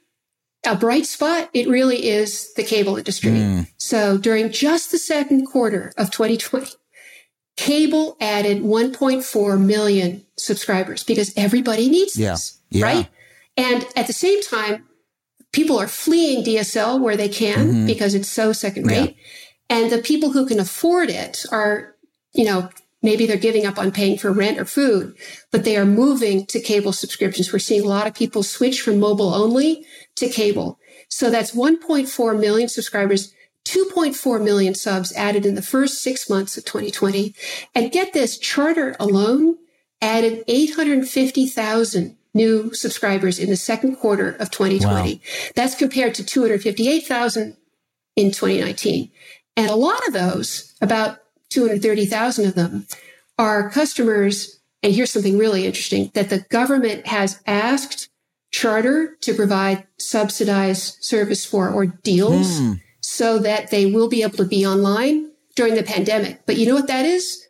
[0.66, 3.30] a bright spot, it really is the cable industry.
[3.30, 3.68] Mm.
[3.76, 6.72] So during just the second quarter of 2020,
[7.56, 12.32] Cable added 1.4 million subscribers because everybody needs yeah.
[12.32, 12.84] this, yeah.
[12.84, 13.08] right?
[13.56, 14.86] And at the same time,
[15.52, 17.86] people are fleeing DSL where they can mm-hmm.
[17.86, 19.16] because it's so second rate.
[19.70, 19.76] Yeah.
[19.76, 21.94] And the people who can afford it are,
[22.32, 22.68] you know,
[23.02, 25.14] maybe they're giving up on paying for rent or food,
[25.52, 27.52] but they are moving to cable subscriptions.
[27.52, 29.84] We're seeing a lot of people switch from mobile only
[30.16, 30.78] to cable.
[31.08, 33.33] So that's 1.4 million subscribers
[33.64, 37.34] 2.4 million subs added in the first six months of 2020.
[37.74, 39.56] And get this, Charter alone
[40.02, 45.14] added 850,000 new subscribers in the second quarter of 2020.
[45.14, 45.20] Wow.
[45.54, 47.56] That's compared to 258,000
[48.16, 49.10] in 2019.
[49.56, 51.18] And a lot of those, about
[51.50, 52.86] 230,000 of them,
[53.38, 54.60] are customers.
[54.82, 58.10] And here's something really interesting that the government has asked
[58.50, 62.60] Charter to provide subsidized service for or deals.
[62.60, 62.80] Mm
[63.14, 66.44] so that they will be able to be online during the pandemic.
[66.46, 67.46] But you know what that is?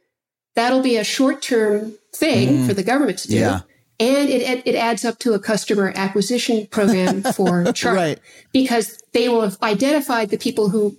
[0.54, 3.38] That'll be a short term thing mm, for the government to do.
[3.38, 3.60] Yeah.
[3.98, 8.20] And it, it adds up to a customer acquisition program for Charter right.
[8.52, 10.96] because they will have identified the people who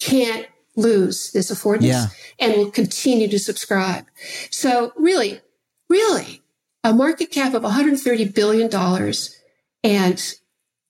[0.00, 2.06] can't lose this affordance yeah.
[2.38, 4.06] and will continue to subscribe.
[4.50, 5.40] So really,
[5.90, 6.40] really
[6.82, 8.70] a market cap of $130 billion
[9.84, 10.34] and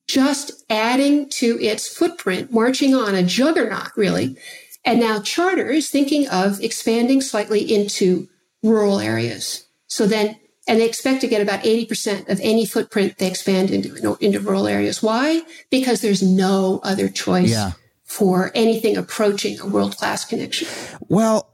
[0.08, 4.36] just adding to its footprint, marching on a juggernaut, really.
[4.84, 8.26] And now Charter is thinking of expanding slightly into
[8.62, 9.66] rural areas.
[9.86, 14.16] So then, and they expect to get about 80% of any footprint they expand into,
[14.20, 15.02] into rural areas.
[15.02, 15.42] Why?
[15.70, 17.72] Because there's no other choice yeah.
[18.04, 20.68] for anything approaching a world class connection.
[21.08, 21.50] Well,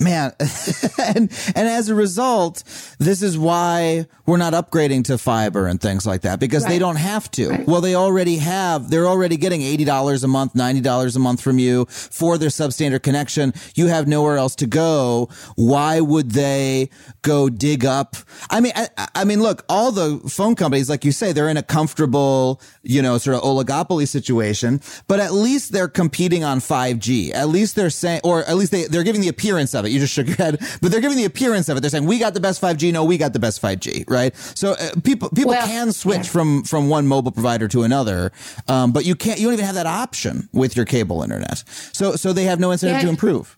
[0.00, 0.32] man
[0.98, 2.64] and and as a result
[2.98, 6.70] this is why we're not upgrading to fiber and things like that because right.
[6.70, 7.48] they don't have to.
[7.48, 7.66] Right.
[7.66, 11.86] well they already have they're already getting $80 a month $90 a month from you
[11.86, 13.52] for their substandard connection.
[13.74, 15.28] You have nowhere else to go.
[15.56, 16.90] Why would they
[17.22, 18.16] go dig up?
[18.50, 21.56] I mean i, I mean look all the phone companies like you say they're in
[21.56, 27.34] a comfortable you know sort of oligopoly situation but at least they're competing on 5g
[27.34, 30.00] at least they're saying or at least they, they're giving the appearance of it you
[30.00, 31.80] just shook your head, but they're giving the appearance of it.
[31.80, 32.92] They're saying we got the best 5G.
[32.92, 34.34] No, we got the best 5G, right?
[34.36, 36.32] So uh, people people well, can switch yeah.
[36.32, 38.32] from from one mobile provider to another,
[38.68, 39.38] um, but you can't.
[39.38, 41.64] You don't even have that option with your cable internet.
[41.92, 43.02] So so they have no incentive yeah.
[43.02, 43.56] to improve.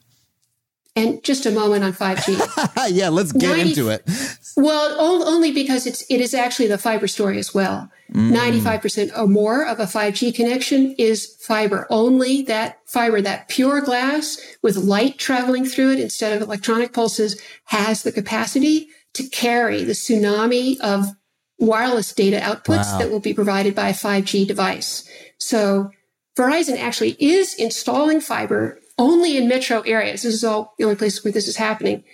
[0.95, 2.91] And just a moment on 5G.
[2.95, 4.09] yeah, let's get 90, into it.
[4.57, 7.91] Well, only because it's it is actually the fiber story as well.
[8.13, 8.37] Mm.
[8.37, 11.87] 95% or more of a 5G connection is fiber.
[11.89, 17.41] Only that fiber, that pure glass with light traveling through it instead of electronic pulses
[17.65, 21.07] has the capacity to carry the tsunami of
[21.59, 22.99] wireless data outputs wow.
[22.99, 25.09] that will be provided by a 5G device.
[25.39, 25.91] So
[26.37, 30.23] Verizon actually is installing fiber only in metro areas.
[30.23, 32.05] This is all the only places where this is happening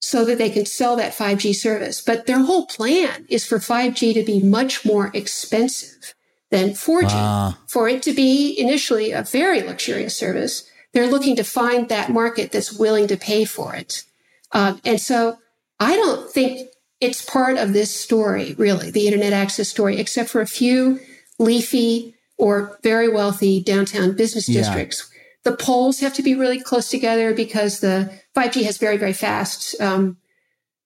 [0.00, 2.00] so that they can sell that 5G service.
[2.00, 6.14] But their whole plan is for 5G to be much more expensive
[6.50, 7.10] than 4G.
[7.10, 7.52] Uh.
[7.66, 12.52] For it to be initially a very luxurious service, they're looking to find that market
[12.52, 14.04] that's willing to pay for it.
[14.52, 15.38] Um, and so
[15.80, 16.68] I don't think
[17.00, 21.00] it's part of this story, really, the internet access story, except for a few
[21.38, 24.60] leafy or very wealthy downtown business yeah.
[24.60, 25.10] districts
[25.46, 29.80] the poles have to be really close together because the 5G has very, very fast
[29.80, 30.16] um,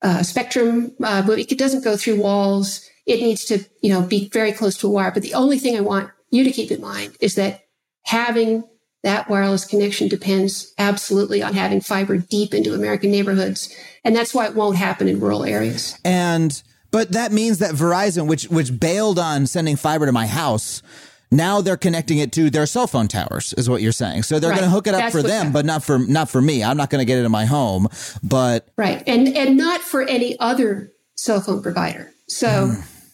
[0.03, 2.87] uh, spectrum, uh, but it doesn't go through walls.
[3.07, 5.13] It needs to, you know, be very close to a wire.
[5.13, 7.63] But the only thing I want you to keep in mind is that
[8.05, 8.65] having
[9.03, 13.75] that wireless connection depends absolutely on having fiber deep into American neighborhoods.
[14.05, 15.99] And that's why it won't happen in rural areas.
[16.05, 20.83] And, but that means that Verizon, which, which bailed on sending fiber to my house,
[21.31, 24.25] now they're connecting it to their cell phone towers, is what you're saying.
[24.25, 24.59] So they're right.
[24.59, 26.65] going to hook it up That's for them, but not for not for me.
[26.65, 27.89] I'm not going to get it in my home,
[28.23, 32.13] but right, and and not for any other cell phone provider.
[32.29, 33.07] So mm.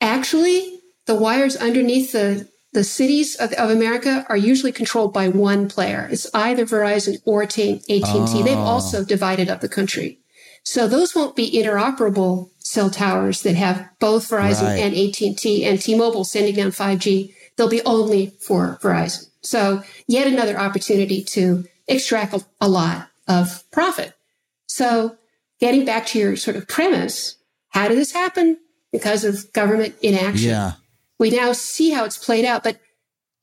[0.00, 5.68] actually, the wires underneath the the cities of, of, America are usually controlled by one
[5.68, 6.06] player.
[6.12, 7.80] It's either Verizon or AT&T.
[7.88, 8.42] Oh.
[8.42, 10.20] They've also divided up the country.
[10.64, 14.80] So those won't be interoperable cell towers that have both Verizon right.
[14.80, 19.28] and AT&T and T-Mobile sending down 5G they'll be only for Verizon.
[19.42, 24.14] So yet another opportunity to extract a, a lot of profit.
[24.66, 25.18] So
[25.60, 27.36] getting back to your sort of premise,
[27.70, 28.58] how did this happen?
[28.92, 30.48] Because of government inaction.
[30.48, 30.72] Yeah.
[31.18, 32.78] We now see how it's played out, but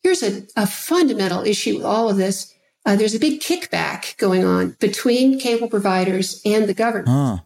[0.02, 2.54] here's a, a fundamental issue with all of this.
[2.86, 7.10] Uh, there's a big kickback going on between cable providers and the government.
[7.10, 7.38] Huh.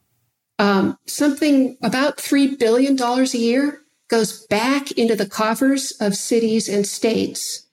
[0.60, 6.86] Um, something about $3 billion a year goes back into the coffers of cities and
[6.86, 7.68] states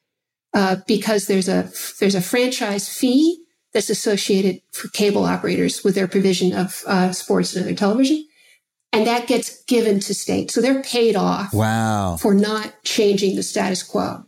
[0.55, 1.71] uh, because there's a
[2.01, 7.55] there's a franchise fee that's associated for cable operators with their provision of uh, sports
[7.55, 8.27] and other television,
[8.93, 10.55] and that gets given to states.
[10.55, 11.53] So they're paid off.
[11.53, 12.17] Wow.
[12.17, 14.25] For not changing the status quo.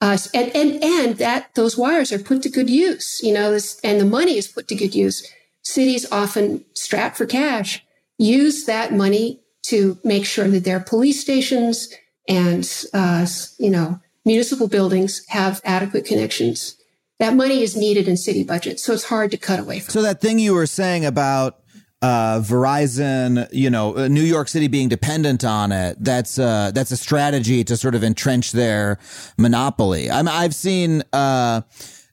[0.00, 3.80] Uh, and, and, and that those wires are put to good use, you know, this,
[3.82, 5.26] and the money is put to good use.
[5.62, 7.82] Cities often strapped for cash
[8.18, 11.88] use that money to make sure that their police stations
[12.28, 13.26] and, uh,
[13.58, 16.76] you know, municipal buildings have adequate connections.
[17.18, 19.92] That money is needed in city budgets, so it's hard to cut away from.
[19.92, 21.60] So that thing you were saying about
[22.04, 25.96] uh, Verizon, you know, uh, New York City being dependent on it.
[25.98, 28.98] That's uh, that's a strategy to sort of entrench their
[29.38, 30.10] monopoly.
[30.10, 31.62] i have seen, uh,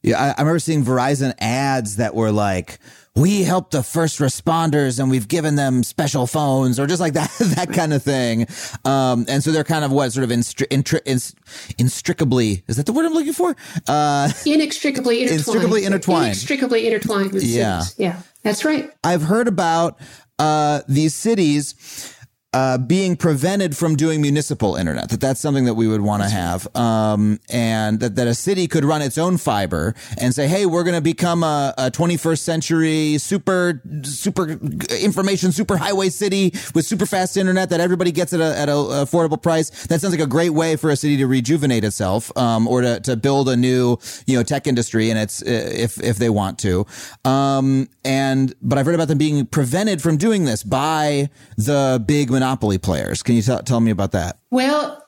[0.01, 2.79] yeah, I, I remember seeing Verizon ads that were like,
[3.15, 7.29] we help the first responders and we've given them special phones or just like that,
[7.55, 8.47] that kind of thing.
[8.85, 11.35] Um, and so they're kind of what sort of instri- intri-
[11.77, 13.55] inextricably, is that the word I'm looking for?
[13.87, 15.31] Uh, inextricably intertwined.
[15.31, 16.25] Inextricably intertwined.
[16.25, 17.81] Inextricably intertwined with yeah.
[17.81, 17.99] cities.
[17.99, 18.89] Yeah, that's right.
[19.03, 19.99] I've heard about,
[20.39, 22.15] uh, these cities
[22.53, 25.09] uh, being prevented from doing municipal internet.
[25.09, 28.67] That that's something that we would want to have, um, and that, that a city
[28.67, 32.39] could run its own fiber and say, "Hey, we're going to become a, a 21st
[32.39, 34.59] century super super
[34.99, 38.75] information super highway city with super fast internet that everybody gets at a at an
[38.75, 42.67] affordable price." That sounds like a great way for a city to rejuvenate itself, um,
[42.67, 46.29] or to, to build a new you know tech industry, and it's if if they
[46.29, 46.85] want to.
[47.23, 52.29] Um, and but I've heard about them being prevented from doing this by the big
[52.41, 53.21] monopoly players.
[53.21, 54.39] Can you t- tell me about that?
[54.49, 55.05] Well,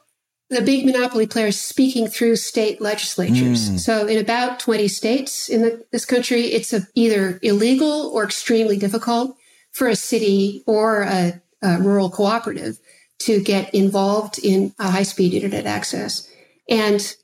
[0.51, 3.71] the big monopoly players speaking through state legislatures.
[3.71, 3.79] Mm.
[3.79, 8.77] So in about 20 states in the, this country, it's a, either illegal or extremely
[8.77, 9.35] difficult
[9.71, 12.77] for a city or a, a rural cooperative
[13.21, 16.29] to get involved in a high speed internet access.
[16.69, 17.15] And,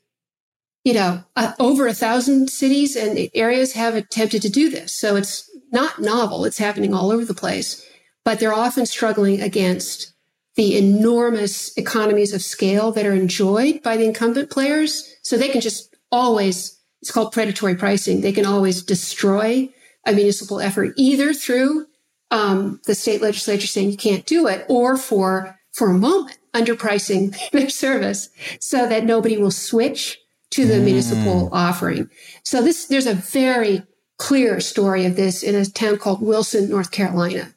[0.82, 4.98] you know, uh, over a thousand cities and areas have attempted to do this.
[4.98, 6.44] So it's not novel.
[6.44, 7.86] It's happening all over the place,
[8.24, 10.12] but they're often struggling against
[10.56, 15.16] the enormous economies of scale that are enjoyed by the incumbent players.
[15.22, 18.20] So they can just always, it's called predatory pricing.
[18.20, 19.70] They can always destroy
[20.06, 21.86] a municipal effort either through
[22.30, 27.36] um, the state legislature saying you can't do it or for, for a moment underpricing
[27.52, 28.28] their service
[28.60, 30.18] so that nobody will switch
[30.50, 30.84] to the mm.
[30.84, 32.10] municipal offering.
[32.42, 33.82] So this, there's a very
[34.18, 37.54] clear story of this in a town called Wilson, North Carolina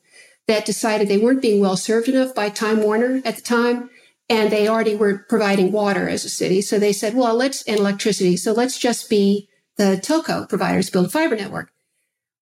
[0.47, 3.89] that decided they weren't being well served enough by Time Warner at the time.
[4.29, 6.61] And they already were providing water as a city.
[6.61, 8.37] So they said, well, let's, and electricity.
[8.37, 11.71] So let's just be the telco providers, build a fiber network.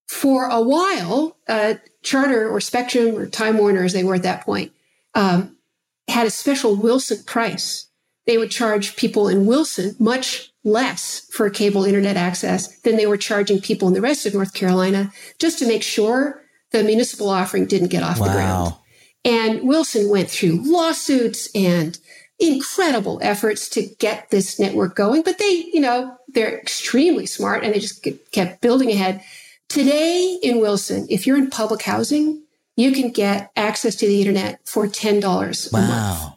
[0.08, 4.46] For a while, uh, Charter or Spectrum or Time Warner, as they were at that
[4.46, 4.74] point,
[5.16, 5.58] um,
[6.08, 7.88] had a special Wilson price.
[8.28, 13.18] They would charge people in Wilson much less for cable internet access than they were
[13.18, 16.41] charging people in the rest of North Carolina, just to make sure
[16.72, 18.28] the municipal offering didn't get off wow.
[18.28, 18.74] the ground.
[19.24, 21.98] And Wilson went through lawsuits and
[22.40, 27.74] incredible efforts to get this network going, but they, you know, they're extremely smart and
[27.74, 29.24] they just kept building ahead.
[29.70, 32.44] Today in Wilson, if you're in public housing,
[32.76, 35.80] you can get access to the internet for $10 wow.
[35.80, 36.36] a month.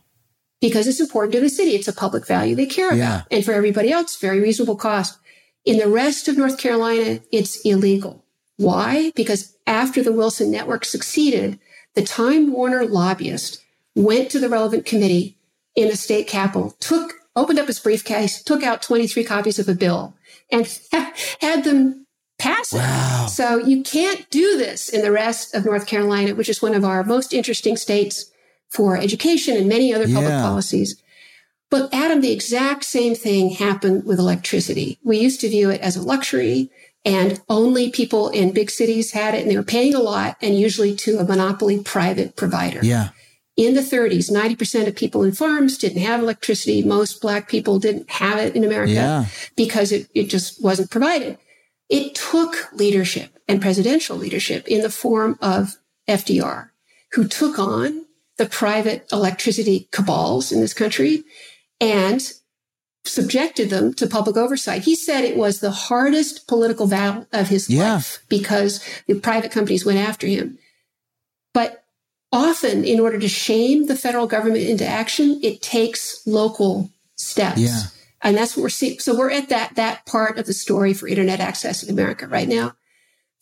[0.60, 1.72] Because it's important to the city.
[1.72, 3.16] It's a public value they care yeah.
[3.16, 3.26] about.
[3.30, 5.18] And for everybody else, very reasonable cost.
[5.64, 8.23] In the rest of North Carolina, it's illegal.
[8.56, 9.12] Why?
[9.14, 11.58] Because after the Wilson network succeeded,
[11.94, 13.62] the Time Warner lobbyist
[13.94, 15.36] went to the relevant committee
[15.74, 19.74] in the state capitol, took, opened up his briefcase, took out 23 copies of a
[19.74, 20.14] bill
[20.50, 20.66] and
[21.40, 22.06] had them
[22.38, 22.78] pass it.
[22.78, 23.26] Wow.
[23.28, 26.84] So you can't do this in the rest of North Carolina, which is one of
[26.84, 28.30] our most interesting states
[28.68, 30.42] for education and many other public yeah.
[30.42, 31.00] policies.
[31.70, 34.98] But Adam, the exact same thing happened with electricity.
[35.02, 36.70] We used to view it as a luxury
[37.04, 40.58] and only people in big cities had it and they were paying a lot and
[40.58, 42.80] usually to a monopoly private provider.
[42.82, 43.10] Yeah.
[43.56, 46.82] In the 30s, 90% of people in farms didn't have electricity.
[46.82, 49.26] Most black people didn't have it in America yeah.
[49.54, 51.38] because it, it just wasn't provided.
[51.88, 55.76] It took leadership and presidential leadership in the form of
[56.08, 56.70] FDR,
[57.12, 58.06] who took on
[58.38, 61.22] the private electricity cabals in this country
[61.80, 62.32] and
[63.04, 64.82] subjected them to public oversight.
[64.82, 67.94] He said it was the hardest political battle of his yeah.
[67.94, 70.58] life because the private companies went after him.
[71.52, 71.84] But
[72.32, 77.60] often, in order to shame the federal government into action, it takes local steps.
[77.60, 77.82] Yeah.
[78.22, 78.98] And that's what we're seeing.
[78.98, 82.48] So we're at that, that part of the story for internet access in America right
[82.48, 82.74] now.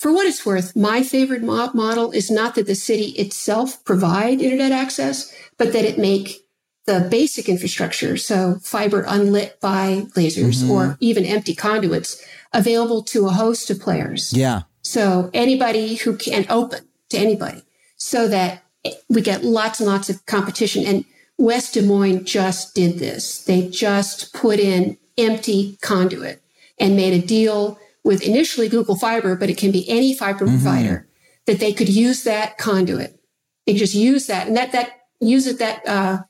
[0.01, 4.73] For what it's worth, my favorite model is not that the city itself provide internet
[4.73, 6.41] access, but that it make
[6.87, 10.70] the basic infrastructure, so fiber unlit by lasers mm-hmm.
[10.70, 14.33] or even empty conduits, available to a host of players.
[14.33, 14.62] Yeah.
[14.83, 16.80] So anybody who can open
[17.11, 17.62] to anybody
[17.97, 18.64] so that
[19.09, 20.85] we get lots and lots of competition.
[20.85, 21.05] And
[21.39, 23.45] West Des Moines just did this.
[23.45, 26.43] They just put in empty conduit
[26.78, 30.57] and made a deal with initially Google Fiber, but it can be any fiber mm-hmm.
[30.57, 31.07] provider
[31.47, 33.20] that they could use that conduit.
[33.66, 36.22] They just use that and that, that use it that, uh,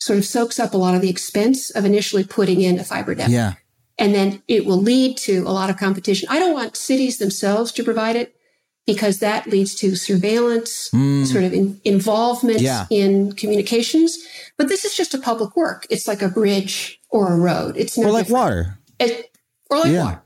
[0.00, 3.14] sort of soaks up a lot of the expense of initially putting in a fiber
[3.14, 3.32] network.
[3.32, 3.54] Yeah.
[3.98, 6.26] And then it will lead to a lot of competition.
[6.30, 8.34] I don't want cities themselves to provide it
[8.86, 11.26] because that leads to surveillance, mm.
[11.26, 12.86] sort of in, involvement yeah.
[12.90, 14.18] in communications.
[14.56, 15.86] But this is just a public work.
[15.90, 17.76] It's like a bridge or a road.
[17.76, 18.42] It's no or like different.
[18.42, 18.78] water.
[18.98, 19.36] It,
[19.68, 20.04] or like yeah.
[20.04, 20.22] water.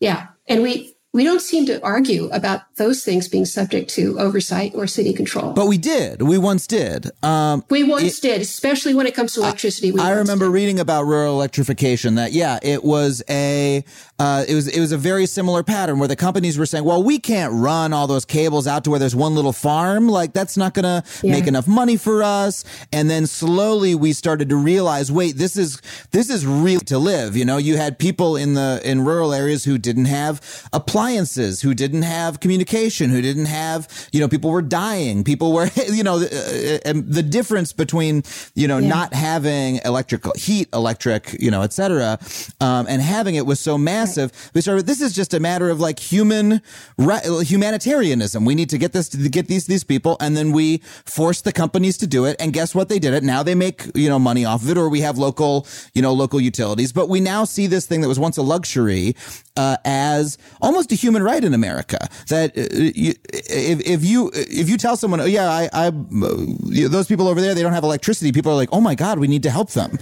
[0.00, 0.26] Yeah.
[0.48, 4.86] And we, we don't seem to argue about those things being subject to oversight or
[4.86, 5.52] city control.
[5.52, 6.22] But we did.
[6.22, 7.10] We once did.
[7.22, 9.92] Um, we once it, did, especially when it comes to electricity.
[9.98, 10.52] I remember did.
[10.52, 13.84] reading about rural electrification that yeah, it was a
[14.18, 17.02] uh, it was it was a very similar pattern where the companies were saying, well,
[17.02, 20.08] we can't run all those cables out to where there's one little farm.
[20.08, 21.32] Like that's not gonna yeah.
[21.32, 22.64] make enough money for us.
[22.92, 27.36] And then slowly we started to realize, wait, this is this is real to live.
[27.36, 31.74] You know, you had people in the in rural areas who didn't have appliances, who
[31.74, 36.02] didn't have communication education, who didn't have, you know, people were dying, people were, you
[36.02, 38.22] know, uh, and the difference between,
[38.54, 38.88] you know, Yeah.
[38.88, 42.18] not having electrical heat, electric, you know, et cetera,
[42.60, 44.32] um, and having it was so massive.
[44.54, 46.60] We started, this is just a matter of like human,
[46.98, 48.44] ri- humanitarianism.
[48.44, 50.16] We need to get this, to get these, these people.
[50.20, 52.36] And then we force the companies to do it.
[52.38, 52.88] And guess what?
[52.88, 53.22] They did it.
[53.22, 56.12] Now they make, you know, money off of it or we have local, you know,
[56.12, 56.92] local utilities.
[56.92, 59.16] But we now see this thing that was once a luxury,
[59.56, 62.08] uh, as almost a human right in America.
[62.28, 67.40] That if, if you if you tell someone, oh yeah, I, I those people over
[67.40, 68.32] there, they don't have electricity.
[68.32, 69.92] People are like, oh my god, we need to help them.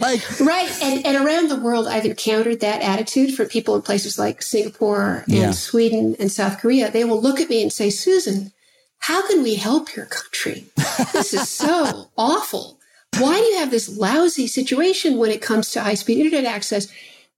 [0.00, 0.70] like Right.
[0.82, 5.24] And, and around the world, I've encountered that attitude from people in places like Singapore
[5.26, 5.50] and Yeah.
[5.52, 6.90] Sweden and South Korea.
[6.90, 8.52] They will look at me and say, Susan,
[8.98, 10.66] how can we help your country?
[11.12, 12.78] This is so awful.
[13.18, 16.88] Why do you have this lousy situation when it comes to high speed internet access?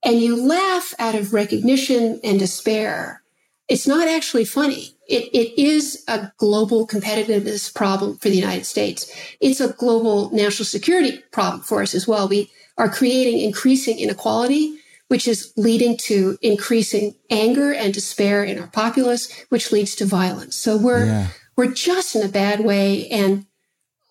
[0.03, 3.21] And you laugh out of recognition and despair.
[3.67, 4.95] It's not actually funny.
[5.07, 9.11] It, it is a global competitiveness problem for the United States.
[9.39, 12.27] It's a global national security problem for us as well.
[12.27, 18.67] We are creating increasing inequality, which is leading to increasing anger and despair in our
[18.67, 20.55] populace, which leads to violence.
[20.55, 21.27] So we're, Yeah.
[21.55, 23.07] we're just in a bad way.
[23.09, 23.45] And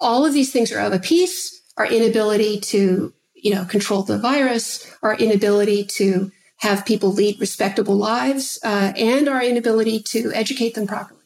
[0.00, 1.60] all of these things are of a piece.
[1.76, 7.96] Our inability to, you know, control the virus, our inability to have people lead respectable
[7.96, 11.20] lives, uh, and our inability to educate them properly.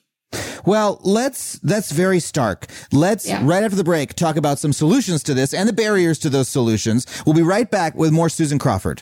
[0.67, 2.67] Well, let's that's very stark.
[2.93, 3.41] Let's Yeah.
[3.43, 6.49] right after the break talk about some solutions to this and the barriers to those
[6.49, 7.07] solutions.
[7.25, 9.01] We'll be right back with more Susan Crawford.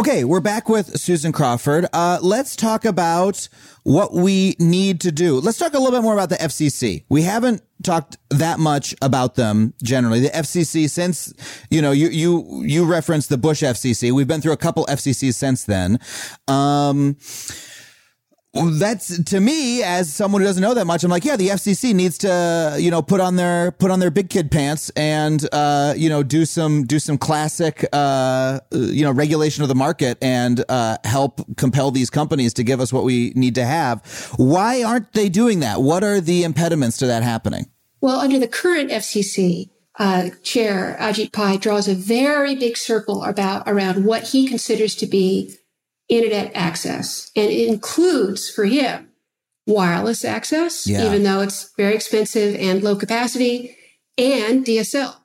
[0.00, 1.84] Okay, we're back with Susan Crawford.
[1.92, 3.46] Uh, let's talk about
[3.82, 5.38] what we need to do.
[5.38, 7.04] Let's talk a little bit more about the FCC.
[7.10, 10.20] We haven't talked that much about them generally.
[10.20, 11.34] The FCC, since
[11.68, 14.10] you know, you you you referenced the Bush FCC.
[14.10, 15.98] We've been through a couple FCCs since then.
[16.48, 17.18] Um,
[18.52, 21.04] that's to me as someone who doesn't know that much.
[21.04, 24.10] I'm like, yeah, the FCC needs to, you know, put on their put on their
[24.10, 29.12] big kid pants and, uh, you know, do some do some classic, uh, you know,
[29.12, 33.32] regulation of the market and uh, help compel these companies to give us what we
[33.36, 34.04] need to have.
[34.36, 35.80] Why aren't they doing that?
[35.80, 37.66] What are the impediments to that happening?
[38.00, 43.64] Well, under the current FCC uh, chair, Ajit Pai draws a very big circle about
[43.66, 45.54] around what he considers to be
[46.10, 49.08] internet access, and it includes for him
[49.66, 51.06] wireless access, Yeah.
[51.06, 53.76] even though it's very expensive and low capacity,
[54.18, 55.16] and DSL.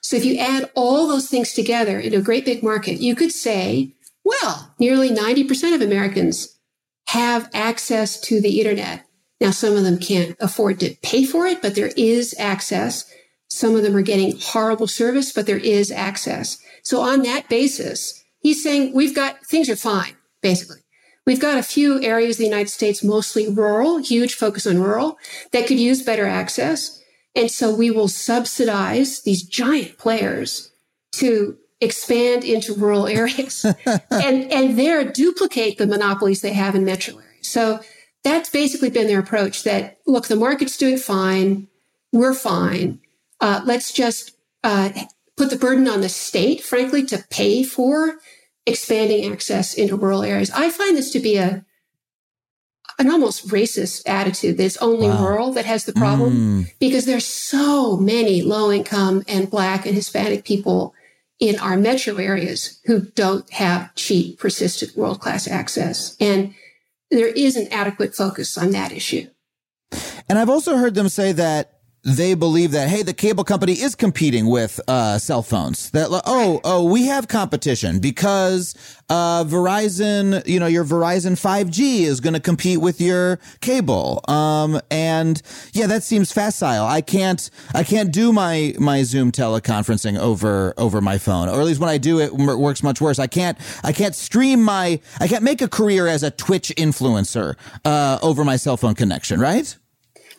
[0.00, 3.32] So if you add all those things together into a great big market, you could
[3.32, 6.58] say, well, nearly 90% of Americans
[7.08, 9.04] have access to the internet.
[9.40, 13.04] Now, some of them can't afford to pay for it, but there is access.
[13.48, 16.58] Some of them are getting horrible service, but there is access.
[16.82, 20.80] So on that basis, he's saying we've got things are fine, basically.
[21.26, 25.18] We've got a few areas of the United States, mostly rural, huge focus on rural,
[25.52, 27.00] that could use better access.
[27.36, 30.72] And so we will subsidize these giant players
[31.12, 33.64] to expand into rural areas
[34.10, 37.48] and, and there duplicate the monopolies they have in metro areas.
[37.48, 37.80] So
[38.22, 41.68] that's basically been their approach that, look, the market's doing fine.
[42.12, 43.00] We're fine.
[43.40, 44.90] Uh, let's just uh,
[45.36, 48.18] put the burden on the state, frankly, to pay for
[48.70, 50.50] expanding access into rural areas.
[50.50, 51.64] I find this to be a
[52.98, 55.24] an almost racist attitude that it's only Wow.
[55.26, 56.32] rural that has the problem
[56.64, 56.70] Mm.
[56.78, 60.92] because there's so many low income and black and Hispanic people
[61.38, 66.14] in our metro areas who don't have cheap, persistent world class access.
[66.20, 66.52] And
[67.10, 69.28] there is an adequate focus on that issue.
[70.28, 73.94] And I've also heard them say that they believe that hey, the cable company is
[73.94, 75.90] competing with uh, cell phones.
[75.90, 78.74] That oh oh we have competition because
[79.10, 84.20] uh, Verizon, you know, your Verizon 5G is going to compete with your cable.
[84.28, 85.42] Um, and
[85.72, 86.86] yeah, that seems facile.
[86.86, 91.66] I can't I can't do my my Zoom teleconferencing over over my phone, or at
[91.66, 93.18] least when I do it, it works much worse.
[93.18, 97.56] I can't I can't stream my I can't make a career as a Twitch influencer
[97.84, 99.76] uh, over my cell phone connection, right?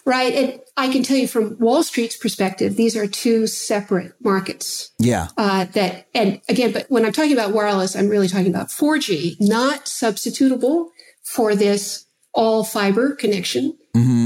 [0.06, 0.34] Right.
[0.34, 4.91] And I can tell you from Wall Street's perspective, these are two separate markets.
[4.97, 5.28] Yeah.
[5.38, 9.38] uh, that, and again, but when I'm talking about wireless, I'm really talking about 4G,
[9.39, 10.88] not substitutable
[11.24, 13.78] for this all fiber connection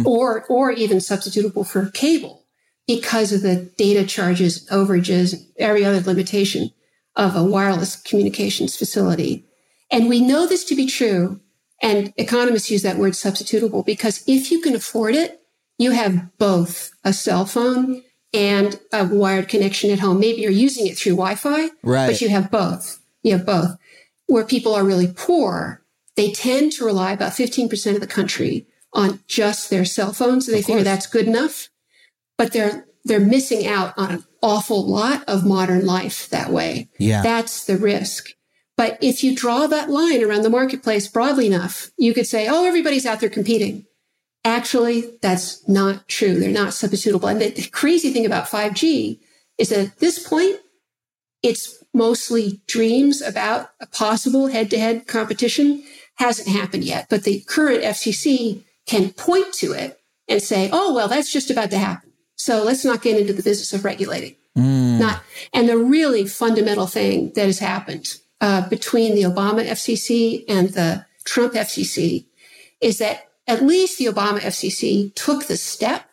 [0.05, 2.45] or, or even substitutable for cable
[2.87, 6.71] because of the data charges, overages, every other limitation
[7.15, 9.45] of a wireless communications facility.
[9.89, 11.39] And we know this to be true.
[11.81, 15.41] And economists use that word substitutable because if you can afford it,
[15.77, 18.03] you have both a cell phone
[18.33, 20.19] and a wired connection at home.
[20.19, 22.07] Maybe you're using it through Wi-Fi, Right.
[22.07, 22.99] but you have both.
[23.23, 23.77] You have both.
[24.27, 25.81] Where people are really poor,
[26.15, 30.47] they tend to rely about 15% of the country on just their cell phones.
[30.47, 30.83] And they figure course.
[30.85, 31.69] that's good enough,
[32.37, 36.89] but they're, they're missing out on an awful lot of modern life that way.
[36.97, 37.21] Yeah.
[37.21, 38.29] That's the risk.
[38.77, 42.65] But if you draw that line around the marketplace broadly enough, you could say, oh,
[42.65, 43.85] everybody's out there competing.
[44.45, 46.35] Actually, that's not true.
[46.35, 47.29] They're not substitutable.
[47.29, 49.19] And the, the crazy thing about 5G
[49.57, 50.57] is that at this point,
[51.41, 55.83] it's mostly dreams about a possible head to head competition.
[56.15, 61.07] Hasn't happened yet, but the current FCC can point to it and say, oh, well,
[61.07, 62.11] that's just about to happen.
[62.35, 64.35] So let's not get into the business of regulating.
[64.99, 65.23] Not,
[65.53, 71.05] and the really fundamental thing that has happened uh, between the Obama FCC and the
[71.25, 72.25] Trump FCC
[72.79, 76.05] is that at least the Obama FCC took the step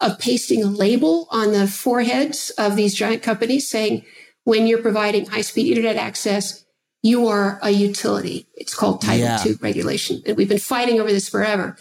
[0.00, 4.04] of pasting a label on the foreheads of these giant companies saying,
[4.44, 6.64] when you're providing high speed internet access,
[7.02, 8.46] you are a utility.
[8.54, 9.44] It's called Title Yeah.
[9.44, 10.22] II regulation.
[10.26, 11.76] And we've been fighting over this forever.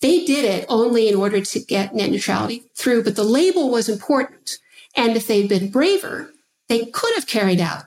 [0.00, 3.88] They did it only in order to get net neutrality through, but the label was
[3.88, 4.58] important.
[4.96, 6.32] And if they'd been braver,
[6.68, 7.84] they could have carried out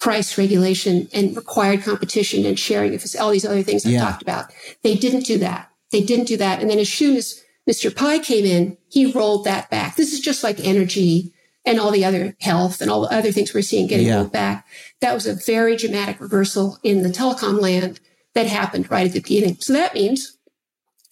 [0.00, 4.00] price regulation and required competition and sharing of all these other things I Yeah.
[4.00, 4.50] talked about.
[4.82, 5.70] They didn't do that.
[5.92, 6.60] They didn't do that.
[6.60, 7.94] And then as soon as Mr.
[7.94, 9.96] Pai came in, he rolled that back.
[9.96, 11.32] This is just like energy
[11.64, 14.16] and all the other health and all the other things we're seeing getting Yeah.
[14.16, 14.66] rolled back.
[15.00, 18.00] That was a very dramatic reversal in the telecom land
[18.34, 19.58] that happened right at the beginning.
[19.60, 20.36] So that means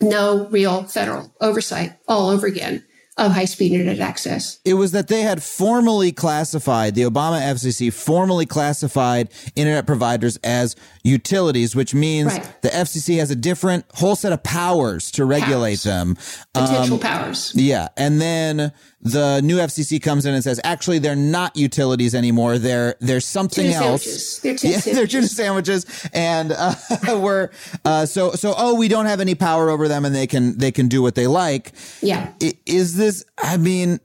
[0.01, 2.85] no real federal oversight all over again
[3.27, 4.59] of high speed internet access.
[4.65, 10.75] It was that they had formally classified, the Obama FCC formally classified internet providers as
[11.05, 12.63] utilities, which means Right.
[12.63, 15.83] the FCC has a different whole set of powers to regulate Powers.
[15.83, 16.17] them.
[16.55, 17.53] Potential Um, powers.
[17.55, 17.89] Yeah.
[17.97, 18.73] And then
[19.03, 22.59] the new FCC comes in and says, actually, they're not utilities anymore.
[22.59, 24.03] They're, they're something Tuna else.
[24.05, 24.41] sandwiches.
[24.41, 25.85] They're tuna yeah, they're tuna sandwiches.
[25.85, 26.11] sandwiches.
[26.13, 26.75] And, uh,
[27.21, 27.51] we're,
[27.85, 30.71] uh, so, so, oh, we don't have any power over them and they can, they
[30.71, 31.73] can do what they like.
[32.03, 32.33] Yeah.
[32.67, 34.01] Is this, I mean,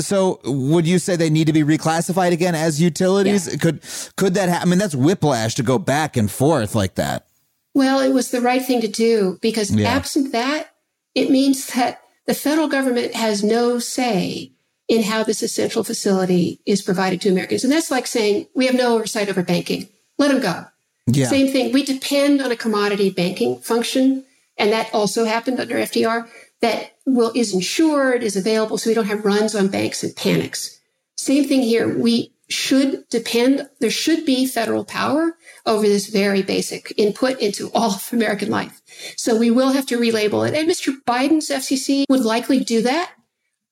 [0.00, 3.54] so would you say they need to be reclassified again as utilities?
[3.60, 3.80] Could,
[4.16, 4.68] could that happen?
[4.68, 7.26] I mean, that's whiplash to go back and forth like that.
[7.74, 9.88] Well, it was the right thing to do because Yeah.
[9.90, 10.70] absent that,
[11.14, 14.52] it means that the federal government has no say
[14.88, 17.64] in how this essential facility is provided to Americans.
[17.64, 19.88] And that's like saying we have no oversight over banking.
[20.18, 20.66] Let them go.
[21.06, 21.26] Yeah.
[21.26, 21.72] Same thing.
[21.72, 24.24] We depend on a commodity banking function.
[24.56, 26.28] And that also happened under FDR
[26.60, 28.78] that will is insured, is available.
[28.78, 30.80] So we don't have runs on banks and panics.
[31.16, 31.96] Same thing here.
[31.96, 37.94] We should depend, there should be federal power over this very basic input into all
[37.94, 38.80] of American life.
[39.16, 40.54] So we will have to relabel it.
[40.54, 40.94] And Mr.
[41.06, 43.12] Biden's FCC would likely do that.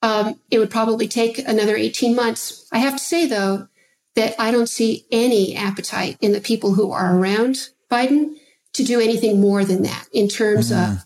[0.03, 2.69] Um, it would probably take another 18 months.
[2.73, 3.69] I have to say, though,
[4.17, 8.35] that I don't see any appetite in the people who are around Biden
[8.75, 11.05] to do anything more than that in terms of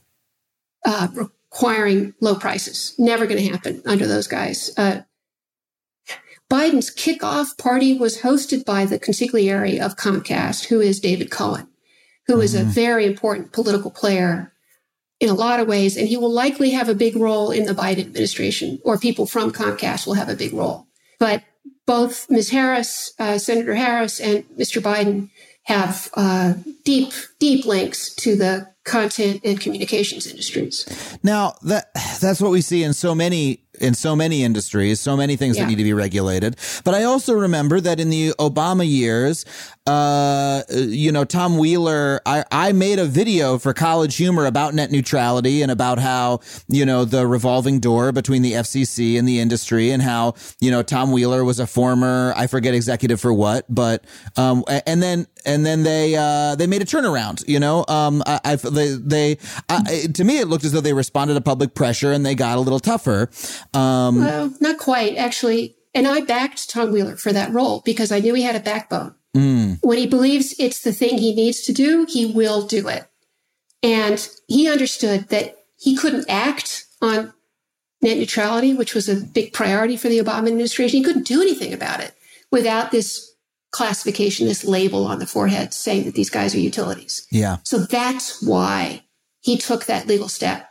[0.85, 2.95] uh, requiring low prices.
[2.99, 4.71] Never going to happen under those guys.
[4.77, 5.03] Uh,
[6.51, 11.69] Biden's kickoff party was hosted by the consigliere of Comcast, who is David Cohen,
[12.27, 14.53] who is a very important political player
[15.21, 15.97] in a lot of ways.
[15.97, 19.53] And he will likely have a big role in the Biden administration, or people from
[19.53, 20.87] Comcast will have a big role.
[21.19, 21.43] But
[21.87, 22.51] both Ms.
[22.51, 24.81] Harris, uh, Senator Harris, and Mr.
[24.81, 25.31] Biden
[25.65, 30.87] have uh, deep, deep links to the content and communications industries.
[31.23, 31.91] Now that
[32.21, 35.67] that's what we see in so many in so many industries, so many things that
[35.67, 36.57] need to be regulated.
[36.85, 39.45] But I also remember that in the Obama years,
[39.87, 44.91] uh, you know, Tom Wheeler, I, I made a video for College Humor about net
[44.91, 49.91] neutrality and about how you know the revolving door between the FCC and the industry,
[49.91, 54.05] and how you know Tom Wheeler was a former I forget executive for what, but
[54.37, 57.47] um, and then and then they uh, they made a turnaround.
[57.49, 60.93] You know, um, I, I they they I, to me it looked as though they
[60.93, 63.31] responded to public pressure and they got a little tougher.
[63.75, 65.77] Um, Well, not quite, actually.
[65.95, 69.15] And I backed Tom Wheeler for that role because I knew he had a backbone.
[69.83, 73.09] When he believes it's the thing he needs to do, he will do it.
[73.83, 77.33] And he understood that he couldn't act on
[78.03, 80.99] net neutrality, which was a big priority for the Obama administration.
[80.99, 82.15] He couldn't do anything about it
[82.51, 83.33] without this
[83.71, 87.27] classification, this label on the forehead saying that these guys are utilities.
[87.31, 89.05] yeah, So that's why
[89.41, 90.69] he took that legal step.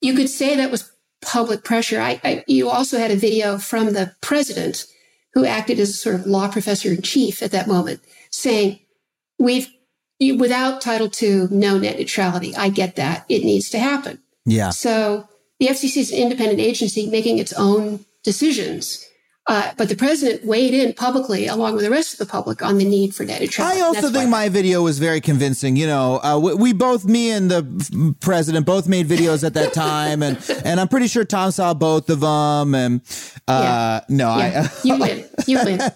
[0.00, 0.89] You could say that was
[1.22, 2.00] public pressure.
[2.00, 4.86] I, I, you also had a video from the president
[5.34, 8.00] who acted as a sort of law professor in chief at that moment
[8.30, 8.80] saying,
[9.38, 9.68] we've,
[10.18, 12.54] you, without Title II, no net neutrality.
[12.56, 13.24] I get that.
[13.28, 14.18] It needs to happen.
[14.44, 19.06] yeah, So the FCC is an independent agency making its own decisions.
[19.50, 22.78] Uh, but the president weighed in publicly, along with the rest of the public, on
[22.78, 23.80] the need for data neutrality.
[23.80, 25.74] I also That's think my video was very convincing.
[25.74, 29.72] You know, uh, we, we both, me and the president, both made videos at that
[29.72, 32.76] time, and and I'm pretty sure Tom saw both of them.
[32.76, 33.00] And
[33.48, 34.78] uh, no, yeah, I.
[34.84, 35.28] you win.
[35.48, 35.80] You win.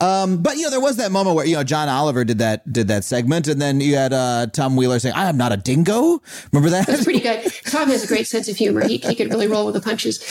[0.00, 2.70] Um, but you know, there was that moment where you know John Oliver did that
[2.70, 5.56] did that segment, and then you had uh, Tom Wheeler saying, "I am not a
[5.56, 6.86] dingo." Remember that?
[6.86, 7.50] That's pretty good.
[7.66, 8.86] Tom has a great sense of humor.
[8.86, 10.22] He, he could really roll with the punches.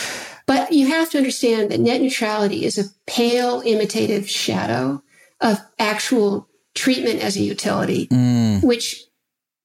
[0.47, 5.03] But you have to understand that net neutrality is a pale imitative shadow
[5.39, 8.63] of actual treatment as a utility, mm.
[8.63, 9.03] which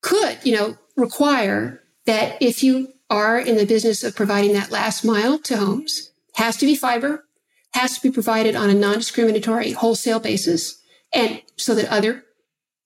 [0.02, 5.04] could, you know, require that if you are in the business of providing that last
[5.04, 7.24] mile to homes, has to be fiber,
[7.72, 10.80] has to be provided on a non-discriminatory wholesale basis,
[11.12, 12.24] and so that other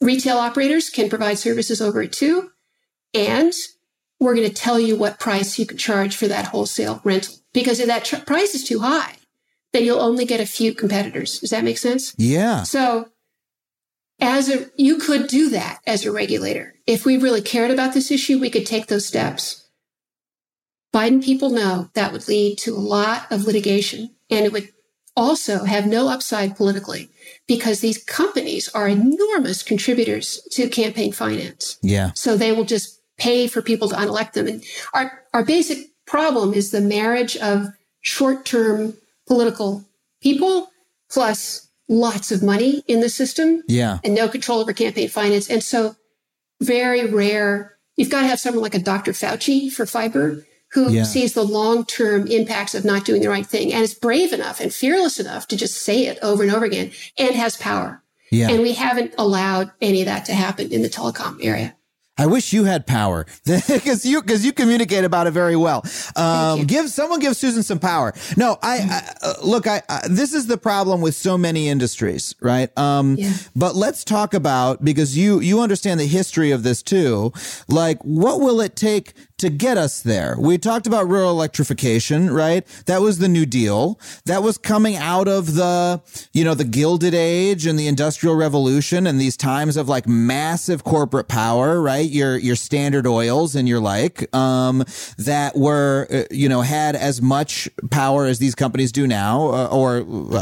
[0.01, 2.51] retail operators can provide services over it too.
[3.15, 3.53] And
[4.19, 7.35] we're going to tell you what price you can charge for that wholesale rental.
[7.53, 9.17] Because if that tr- price is too high,
[9.73, 11.41] then you'll only get a few competitors.
[11.41, 12.15] Does that make sense?
[12.19, 12.63] yeah.
[12.63, 13.09] So
[14.21, 16.75] as a, you could do that as a regulator.
[16.87, 19.69] If we really cared about this issue, we could take those steps.
[20.95, 24.69] Biden people know that would lead to a lot of litigation and it would
[25.17, 27.11] also have no upside politically
[27.47, 31.79] because these companies are enormous contributors to campaign finance.
[31.83, 32.11] Yeah.
[32.15, 34.47] So they will just pay for people to unelect them.
[34.47, 37.69] And our, our basic problem is the marriage of
[38.01, 38.95] short term
[39.29, 39.85] political
[40.23, 40.69] people
[41.09, 43.99] plus lots of money in the system Yeah.
[44.05, 45.49] and no control over campaign finance.
[45.49, 45.95] And so
[46.61, 47.77] very rare.
[47.97, 49.13] You've got to have someone like a Dr.
[49.13, 51.05] Fauci for fiber who Yeah.
[51.05, 54.61] sees the long term impacts of not doing the right thing and is brave enough
[54.61, 58.03] and fearless enough to just say it over and over again and has power.
[58.31, 58.49] Yeah.
[58.51, 61.75] And we haven't allowed any of that to happen in the telecom area.
[62.21, 65.83] I wish you had power because you because you communicate about it very well.
[66.17, 68.13] Um, give someone give Susan some power.
[68.37, 69.67] No, I, I uh, look.
[69.67, 72.77] I, I this is the problem with so many industries, right?
[72.79, 73.33] Um, Yeah.
[73.57, 77.33] But let's talk about because you you understand the history of this too.
[77.69, 80.37] Like, what will it take to get us there?
[80.39, 82.67] We talked about rural electrification, right?
[82.87, 83.99] That was the New Deal.
[84.27, 86.01] That was coming out of the
[86.33, 90.85] you know the Gilded Age and the Industrial Revolution and these times of like massive
[90.85, 92.09] corporate power, right?
[92.09, 94.85] Your your Standard Oils and your like um,
[95.19, 99.69] that were uh, you know had as much power as these companies do now, uh,
[99.73, 99.99] or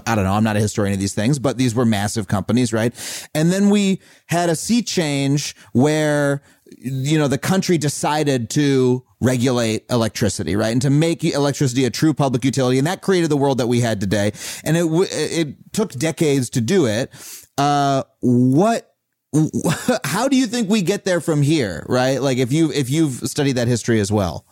[0.06, 0.32] I don't know.
[0.32, 2.92] I'm not a historian of these things, but these were massive companies, right?
[3.34, 6.42] And then we had a sea change where
[6.76, 10.70] you know the country decided to regulate electricity right?
[10.72, 12.78] And to make electricity a true public utility.
[12.78, 14.32] And that created the world that we had today.
[14.64, 17.10] And it it took decades to do it.
[17.56, 18.94] Uh what
[20.04, 22.20] how do you think we get there from here right?
[22.22, 24.46] Like if you if you've studied that history as well.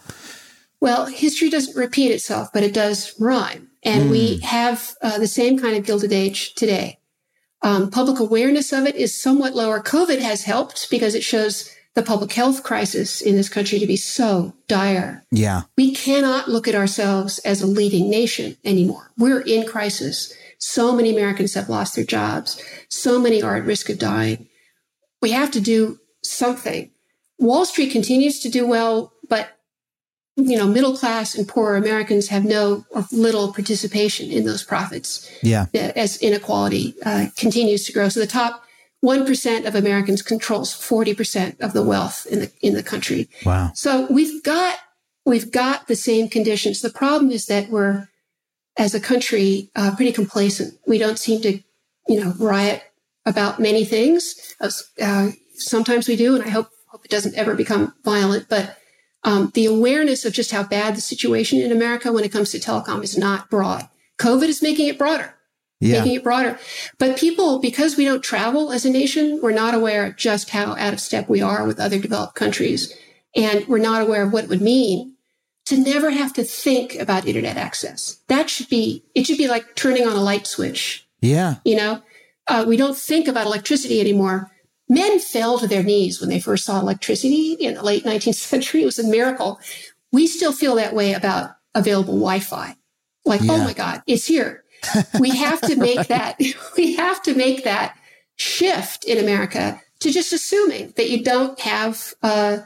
[0.80, 3.70] Well, history doesn't repeat itself, but it does rhyme.
[3.82, 6.98] And we have uh, the same kind of Gilded Age today.
[7.62, 9.80] Um, public awareness of it is somewhat lower.
[9.80, 13.96] COVID has helped because it shows the public health crisis in this country to be
[13.96, 15.24] so dire.
[15.32, 19.10] yeah We cannot look at ourselves as a leading nation anymore.
[19.16, 20.32] We're in crisis.
[20.58, 22.62] So many Americans have lost their jobs.
[22.90, 24.46] So many are at risk of dying.
[25.22, 26.90] We have to do something.
[27.38, 29.48] Wall Street continues to do well, but
[30.36, 35.30] you know, middle class and poor Americans have no or little participation in those profits
[35.42, 38.10] yeah as inequality uh, continues to grow.
[38.10, 38.65] So the top
[39.06, 43.28] 1% of Americans controls 40% of the wealth in the, in the country.
[43.44, 44.78] wow So we've got,
[45.24, 46.80] we've got the same conditions.
[46.80, 48.08] The problem is that we're,
[48.76, 50.78] as a country, uh, pretty complacent.
[50.86, 51.62] We don't seem to,
[52.08, 52.82] you know, riot
[53.24, 54.54] about many things.
[54.60, 58.76] Uh, sometimes we do, and I hope, hope it doesn't ever become violent, but
[59.22, 62.58] um, the awareness of just how bad the situation in America when it comes to
[62.58, 63.88] telecom is not broad.
[64.18, 65.35] COVID is making it broader
[65.80, 66.58] yeah making it broader.
[66.98, 70.76] But people, because we don't travel as a nation, we're not aware of just how
[70.76, 72.92] out of step we are with other developed countries.
[73.34, 75.14] And we're not aware of what it would mean
[75.66, 78.22] to never have to think about internet access.
[78.28, 81.06] That should be, it should be like turning on a light switch.
[81.20, 82.02] yeah You know,
[82.48, 84.50] uh, we don't think about electricity anymore.
[84.88, 88.82] Men fell to their knees when they first saw electricity in the late 19th century.
[88.82, 89.58] It was a miracle.
[90.12, 92.76] We still feel that way about available Wi-Fi.
[93.24, 94.62] Like, oh my God, it's here.
[95.18, 96.40] We have to make that,
[96.76, 97.96] we have to make that
[98.36, 102.60] shift in America to just assuming that you don't have a,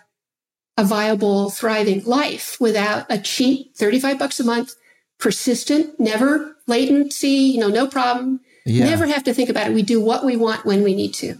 [0.76, 4.74] a viable, thriving life without a cheap 35 bucks a month,
[5.18, 8.40] persistent, never latency, you know, no problem.
[8.64, 9.74] yeah Never have to think about it.
[9.74, 11.38] We do what we want when we need to.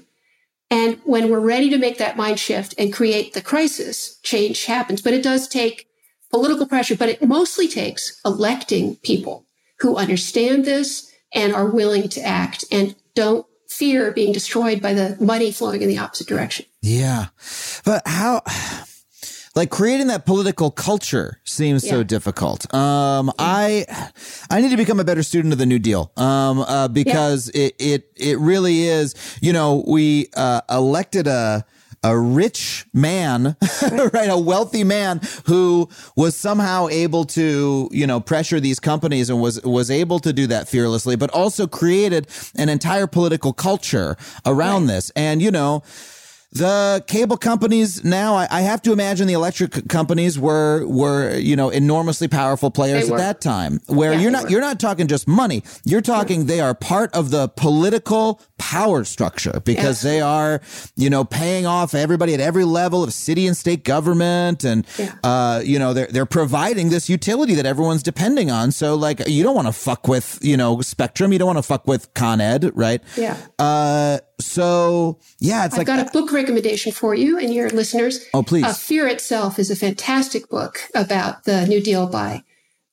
[0.70, 5.02] And when we're ready to make that mind shift and create the crisis, change happens.
[5.02, 5.88] But it does take
[6.30, 9.46] political pressure, but it mostly takes electing people
[9.80, 15.16] who understand this and are willing to act and don't fear being destroyed by the
[15.20, 16.66] money flowing in the opposite direction.
[16.82, 17.26] Yeah.
[17.84, 18.42] But how
[19.54, 22.72] like creating that political culture seems so difficult.
[22.74, 23.86] Um, I,
[24.50, 26.12] I need to become a better student of the New Deal.
[26.16, 31.64] Um, uh, because it, it, it really is, you know, we, uh, elected a,
[32.02, 33.56] a rich man,
[34.12, 34.30] right?
[34.30, 39.60] A wealthy man who was somehow able to, you know, pressure these companies and was,
[39.62, 42.26] was able to do that fearlessly, but also created
[42.56, 45.10] an entire political culture around this.
[45.10, 45.82] And, you know,
[46.52, 51.54] the cable companies now, I, I have to imagine the electric companies were were you
[51.54, 53.80] know enormously powerful players at that time.
[53.86, 54.50] Where Yeah, you're not were.
[54.50, 55.62] you're not talking just money.
[55.84, 60.02] You're talking they are part of the political power structure because Yes.
[60.02, 60.60] they are
[60.96, 65.14] you know paying off everybody at every level of city and state government, and Yeah.
[65.22, 68.72] uh, you know they're they're providing this utility that everyone's depending on.
[68.72, 71.32] So like you don't want to fuck with you know Spectrum.
[71.32, 73.00] You don't want to fuck with Con Ed, right?
[73.16, 73.36] Yeah.
[73.58, 78.24] Uh, so yeah, it's I've like got a book recommendation for you and your listeners.
[78.34, 78.64] Oh, please.
[78.64, 82.42] Uh, Fear Itself is a fantastic book about the New Deal by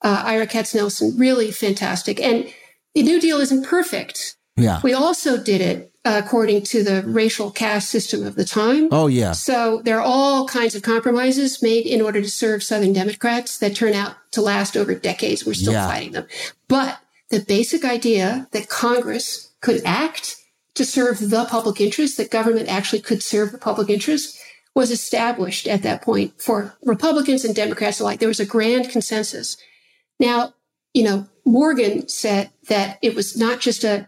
[0.03, 1.19] uh, Ira Katznelson.
[1.19, 2.19] Really fantastic.
[2.21, 2.51] And
[2.93, 4.35] the New Deal isn't perfect.
[4.55, 4.79] yeah.
[4.83, 8.87] We also did it uh, according to the racial caste system of the time.
[8.91, 9.33] Oh yeah.
[9.33, 13.75] So there are all kinds of compromises made in order to serve Southern Democrats that
[13.75, 15.45] turn out to last over decades.
[15.45, 15.87] We're still Yeah.
[15.87, 16.25] fighting them.
[16.69, 20.37] But the basic idea that Congress could act
[20.77, 24.39] to serve the public interest, that government actually could serve the public interest,
[24.75, 28.19] was established at that point for Republicans and Democrats alike.
[28.19, 29.57] There was a grand consensus.
[30.19, 30.53] Now,
[30.93, 34.07] you know, Morgan said that it was not just a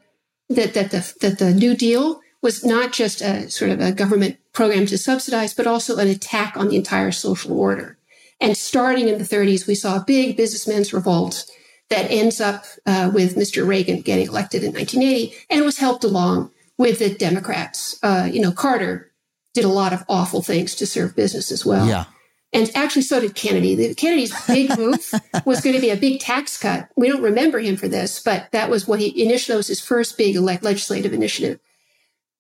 [0.50, 4.38] that that the that the New Deal was not just a sort of a government
[4.54, 7.98] program to subsidize, but also an attack on the entire social order.
[8.40, 11.46] And starting in the 30s, we saw a big businessmen's revolt
[11.90, 13.68] that ends up uh, with Mr.
[13.68, 18.00] Reagan getting elected in 1980, and was helped along with the Democrats.
[18.02, 19.12] Uh, you know, Carter
[19.54, 21.86] did a lot of awful things to serve business as well.
[21.86, 22.06] Yeah.
[22.52, 23.76] And actually, so did Kennedy.
[23.76, 25.12] The- Kennedy's big move
[25.46, 26.90] was going to be a big tax cut.
[26.96, 30.18] We don't remember him for this, but that was what he initially was his first
[30.18, 31.60] big elect legislative initiative.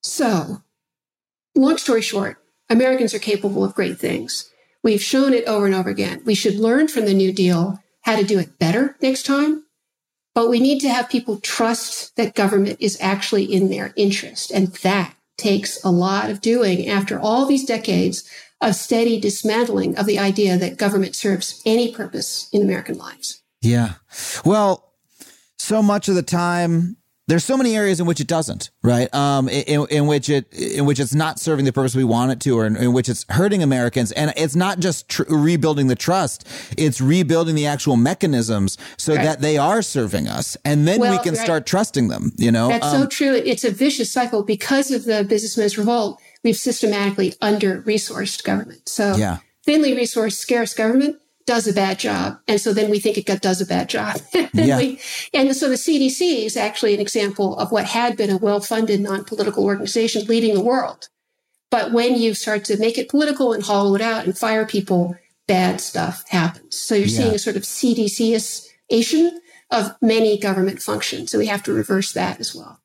[0.01, 0.63] So,
[1.55, 4.49] long story short, Americans are capable of great things.
[4.81, 6.21] We've shown it over and over again.
[6.25, 9.65] We should learn from the New Deal how to do it better next time.
[10.35, 14.51] But we need to have people trust that government is actually in their interest.
[14.51, 18.29] And that takes a lot of doing after all these decades
[18.61, 23.41] of steady dismantling of the idea that government serves any purpose in American lives.
[23.61, 23.95] Yeah.
[24.45, 24.93] Well,
[25.57, 26.97] so much of the time,
[27.29, 29.13] there's so many areas in which it doesn't, right?
[29.13, 32.39] Um, in, in which it, in which it's not serving the purpose we want it
[32.41, 34.11] to, or in, in which it's hurting Americans.
[34.11, 39.23] And it's not just tr- rebuilding the trust; it's rebuilding the actual mechanisms so Right.
[39.23, 41.37] that they are serving us, and then we can right.
[41.37, 42.33] start trusting them.
[42.37, 43.33] You know, That's Um, so true.
[43.35, 46.19] It's a vicious cycle because of the businessmen's revolt.
[46.43, 48.89] We've systematically under resourced government.
[48.89, 49.37] So Yeah.
[49.65, 51.17] thinly resourced, scarce government
[51.53, 52.37] does a bad job.
[52.47, 54.13] And so then we think it got- does a bad job.
[54.33, 54.77] and, Yeah.
[54.77, 54.99] we,
[55.33, 58.99] and so the CDC is actually an example of what had been a well funded
[59.01, 61.09] non political organization leading the world.
[61.71, 65.15] But when you start to make it political and hollow it out and fire people,
[65.47, 66.77] bad stuff happens.
[66.77, 67.17] So you're Yeah.
[67.19, 69.39] seeing a sort of CDC-iation
[69.71, 71.31] of many government functions.
[71.31, 72.79] So we have to reverse that as well.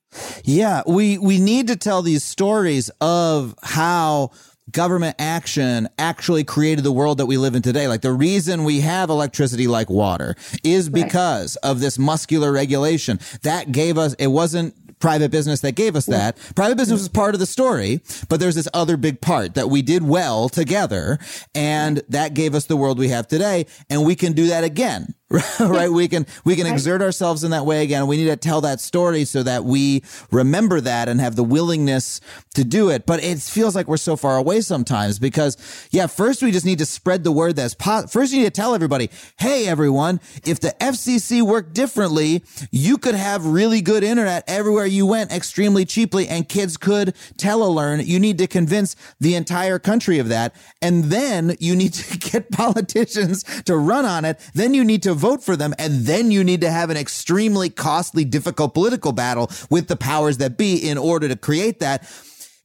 [0.44, 4.30] Yeah, we we need to tell these stories of how
[4.70, 7.86] government action actually created the world that we live in today.
[7.88, 11.04] Like the reason we have electricity like water is Right.
[11.04, 16.06] because of this muscular regulation that gave us it wasn't private business that gave us
[16.06, 16.36] that.
[16.54, 18.00] Private business was part of the story,
[18.30, 21.18] but there's this other big part that we did well together
[21.54, 25.14] and that gave us the world we have today and we can do that again.
[25.60, 25.90] right?
[25.90, 28.06] We can we can exert ourselves in that way again.
[28.06, 32.20] We need to tell that story so that we remember that and have the willingness
[32.54, 33.06] to do it.
[33.06, 35.56] But it feels like we're so far away sometimes because
[35.90, 38.50] yeah, first we just need to spread the word that's po- first you need to
[38.50, 44.44] tell everybody, "Hey everyone, if the FCC worked differently, you could have really good internet
[44.46, 49.78] everywhere you went extremely cheaply and kids could telelearn." You need to convince the entire
[49.78, 50.54] country of that.
[50.82, 54.38] And then you need to get politicians to run on it.
[54.54, 55.74] Then you need to vote for them.
[55.78, 60.36] And then you need to have an extremely costly, difficult political battle with the powers
[60.38, 62.02] that be in order to create that.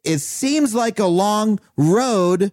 [0.04, 2.52] It seems like a long road.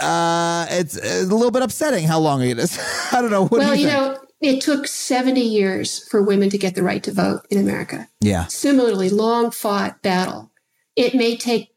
[0.00, 2.78] Uh, it's a little bit upsetting how long it is.
[3.12, 3.46] I don't know.
[3.46, 6.82] What well, do you, you know, it took 70 years for women to get the
[6.82, 8.08] right to vote in America.
[8.20, 8.46] yeah.
[8.46, 10.52] Similarly, long fought battle.
[10.94, 11.70] It may take,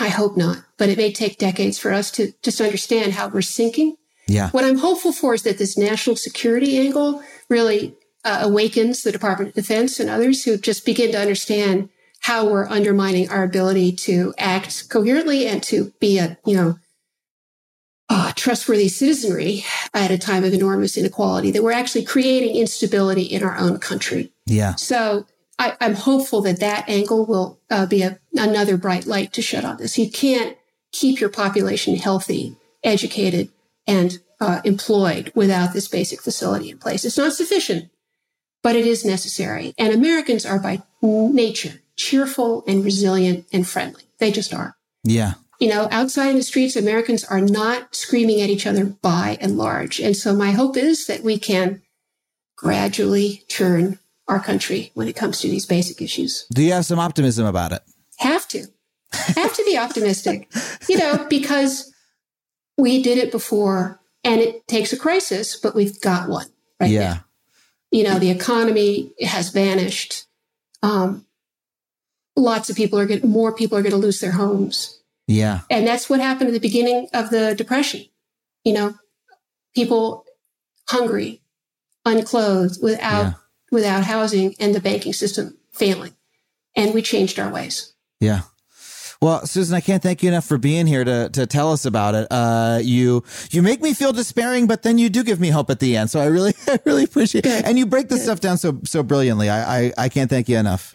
[0.00, 3.42] I hope not, but it may take decades for us to just understand how we're
[3.42, 3.96] sinking
[4.26, 4.50] Yeah.
[4.50, 9.50] What I'm hopeful for is that this national security angle really uh, awakens the Department
[9.50, 11.88] of Defense and others who just begin to understand
[12.20, 16.78] how we're undermining our ability to act coherently and to be a, you know,
[18.08, 19.64] uh, trustworthy citizenry
[19.94, 24.32] at a time of enormous inequality, that we're actually creating instability in our own country.
[24.46, 24.74] Yeah.
[24.76, 25.26] So
[25.58, 29.64] I, am hopeful that that angle will uh, be a, another bright light to shed
[29.64, 29.98] on this.
[29.98, 30.56] You can't
[30.92, 33.50] keep your population healthy, educated,
[33.86, 37.04] and uh, employed without this basic facility in place.
[37.04, 37.90] It's not sufficient,
[38.62, 39.74] but it is necessary.
[39.78, 44.02] And Americans are by nature cheerful and resilient and friendly.
[44.18, 44.76] They just are.
[45.02, 49.38] Yeah you know, outside in the streets, Americans are not screaming at each other by
[49.40, 50.00] and large.
[50.00, 51.82] And so my hope is that we can
[52.56, 56.46] gradually turn our country when it comes to these basic issues.
[56.52, 57.82] Do you have some optimism about it?
[58.18, 58.66] Have to.
[59.12, 60.50] Have to be optimistic,
[60.88, 61.92] you know, because
[62.76, 66.46] we did it before and it takes a crisis, but we've got one
[66.80, 67.00] right yeah.
[67.00, 67.24] now.
[67.90, 70.26] You know, the economy has vanished.
[70.82, 71.26] Um,
[72.34, 75.00] lots of people are going more people are going to lose their homes.
[75.26, 75.60] Yeah.
[75.70, 78.04] And that's what happened at the beginning of the depression.
[78.64, 78.94] You know,
[79.74, 80.24] people
[80.88, 81.40] hungry,
[82.04, 83.32] unclothed, without yeah.
[83.70, 86.14] without housing and the banking system failing.
[86.74, 87.94] And we changed our ways.
[88.20, 88.42] Yeah.
[89.20, 92.14] Well, Susan, I can't thank you enough for being here to, to tell us about
[92.14, 92.26] it.
[92.30, 95.80] Uh, you you make me feel despairing, but then you do give me hope at
[95.80, 96.10] the end.
[96.10, 97.64] So I really I really appreciate it.
[97.64, 98.24] And you break this Good.
[98.24, 99.48] stuff down so so brilliantly.
[99.48, 100.94] I, I I can't thank you enough.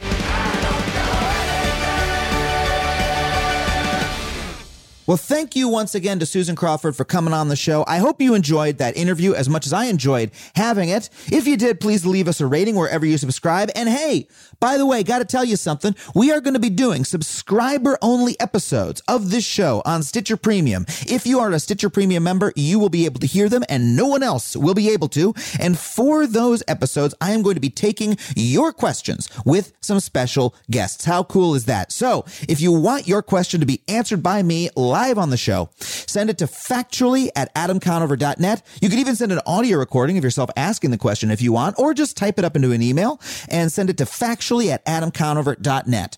[5.12, 7.84] Well, thank you once again to Susan Crawford for coming on the show.
[7.86, 11.10] I hope you enjoyed that interview as much as I enjoyed having it.
[11.30, 13.70] If you did, please leave us a rating wherever you subscribe.
[13.76, 14.30] And hey,
[14.62, 15.98] by the way, got to tell you something.
[16.16, 20.86] We are going to be doing subscriber only episodes of this show on Stitcher Premium.
[21.02, 23.98] If you are a Stitcher Premium member, you will be able to hear them and
[23.98, 25.34] no one else will be able to.
[25.60, 30.56] And for those episodes, I am going to be taking your questions with some special
[30.70, 31.04] guests.
[31.04, 31.92] How cool is that?
[31.92, 34.70] So if you want your question to be answered by me
[35.02, 38.62] live on the show, send it to factually at adamconover.net.
[38.82, 41.80] You can even send an audio recording of yourself asking the question if you want,
[41.80, 46.18] or just type it up into an email and send it to factually at adamconover.net.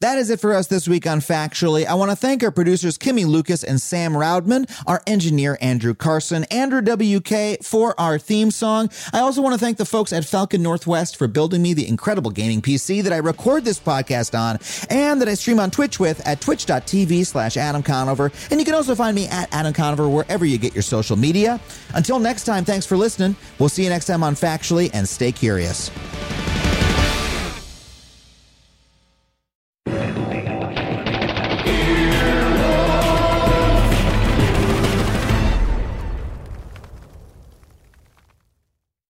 [0.00, 1.84] That is it for us this week on Factually.
[1.84, 6.44] I want to thank our producers, Kimmy Lucas and Sam Roudman, our engineer, Andrew Carson,
[6.44, 8.88] Andrew WK for our theme song.
[9.12, 12.30] I also want to thank the folks at Falcon Northwest for building me the incredible
[12.30, 16.26] gaming PC that I record this podcast on and that I stream on Twitch with
[16.26, 18.32] at twitch.tv slash Adam Conover.
[18.50, 21.60] And you can also find me at Adam Conover wherever you get your social media.
[21.92, 23.36] Until next time, thanks for listening.
[23.58, 25.90] We'll see you next time on Factually and stay curious.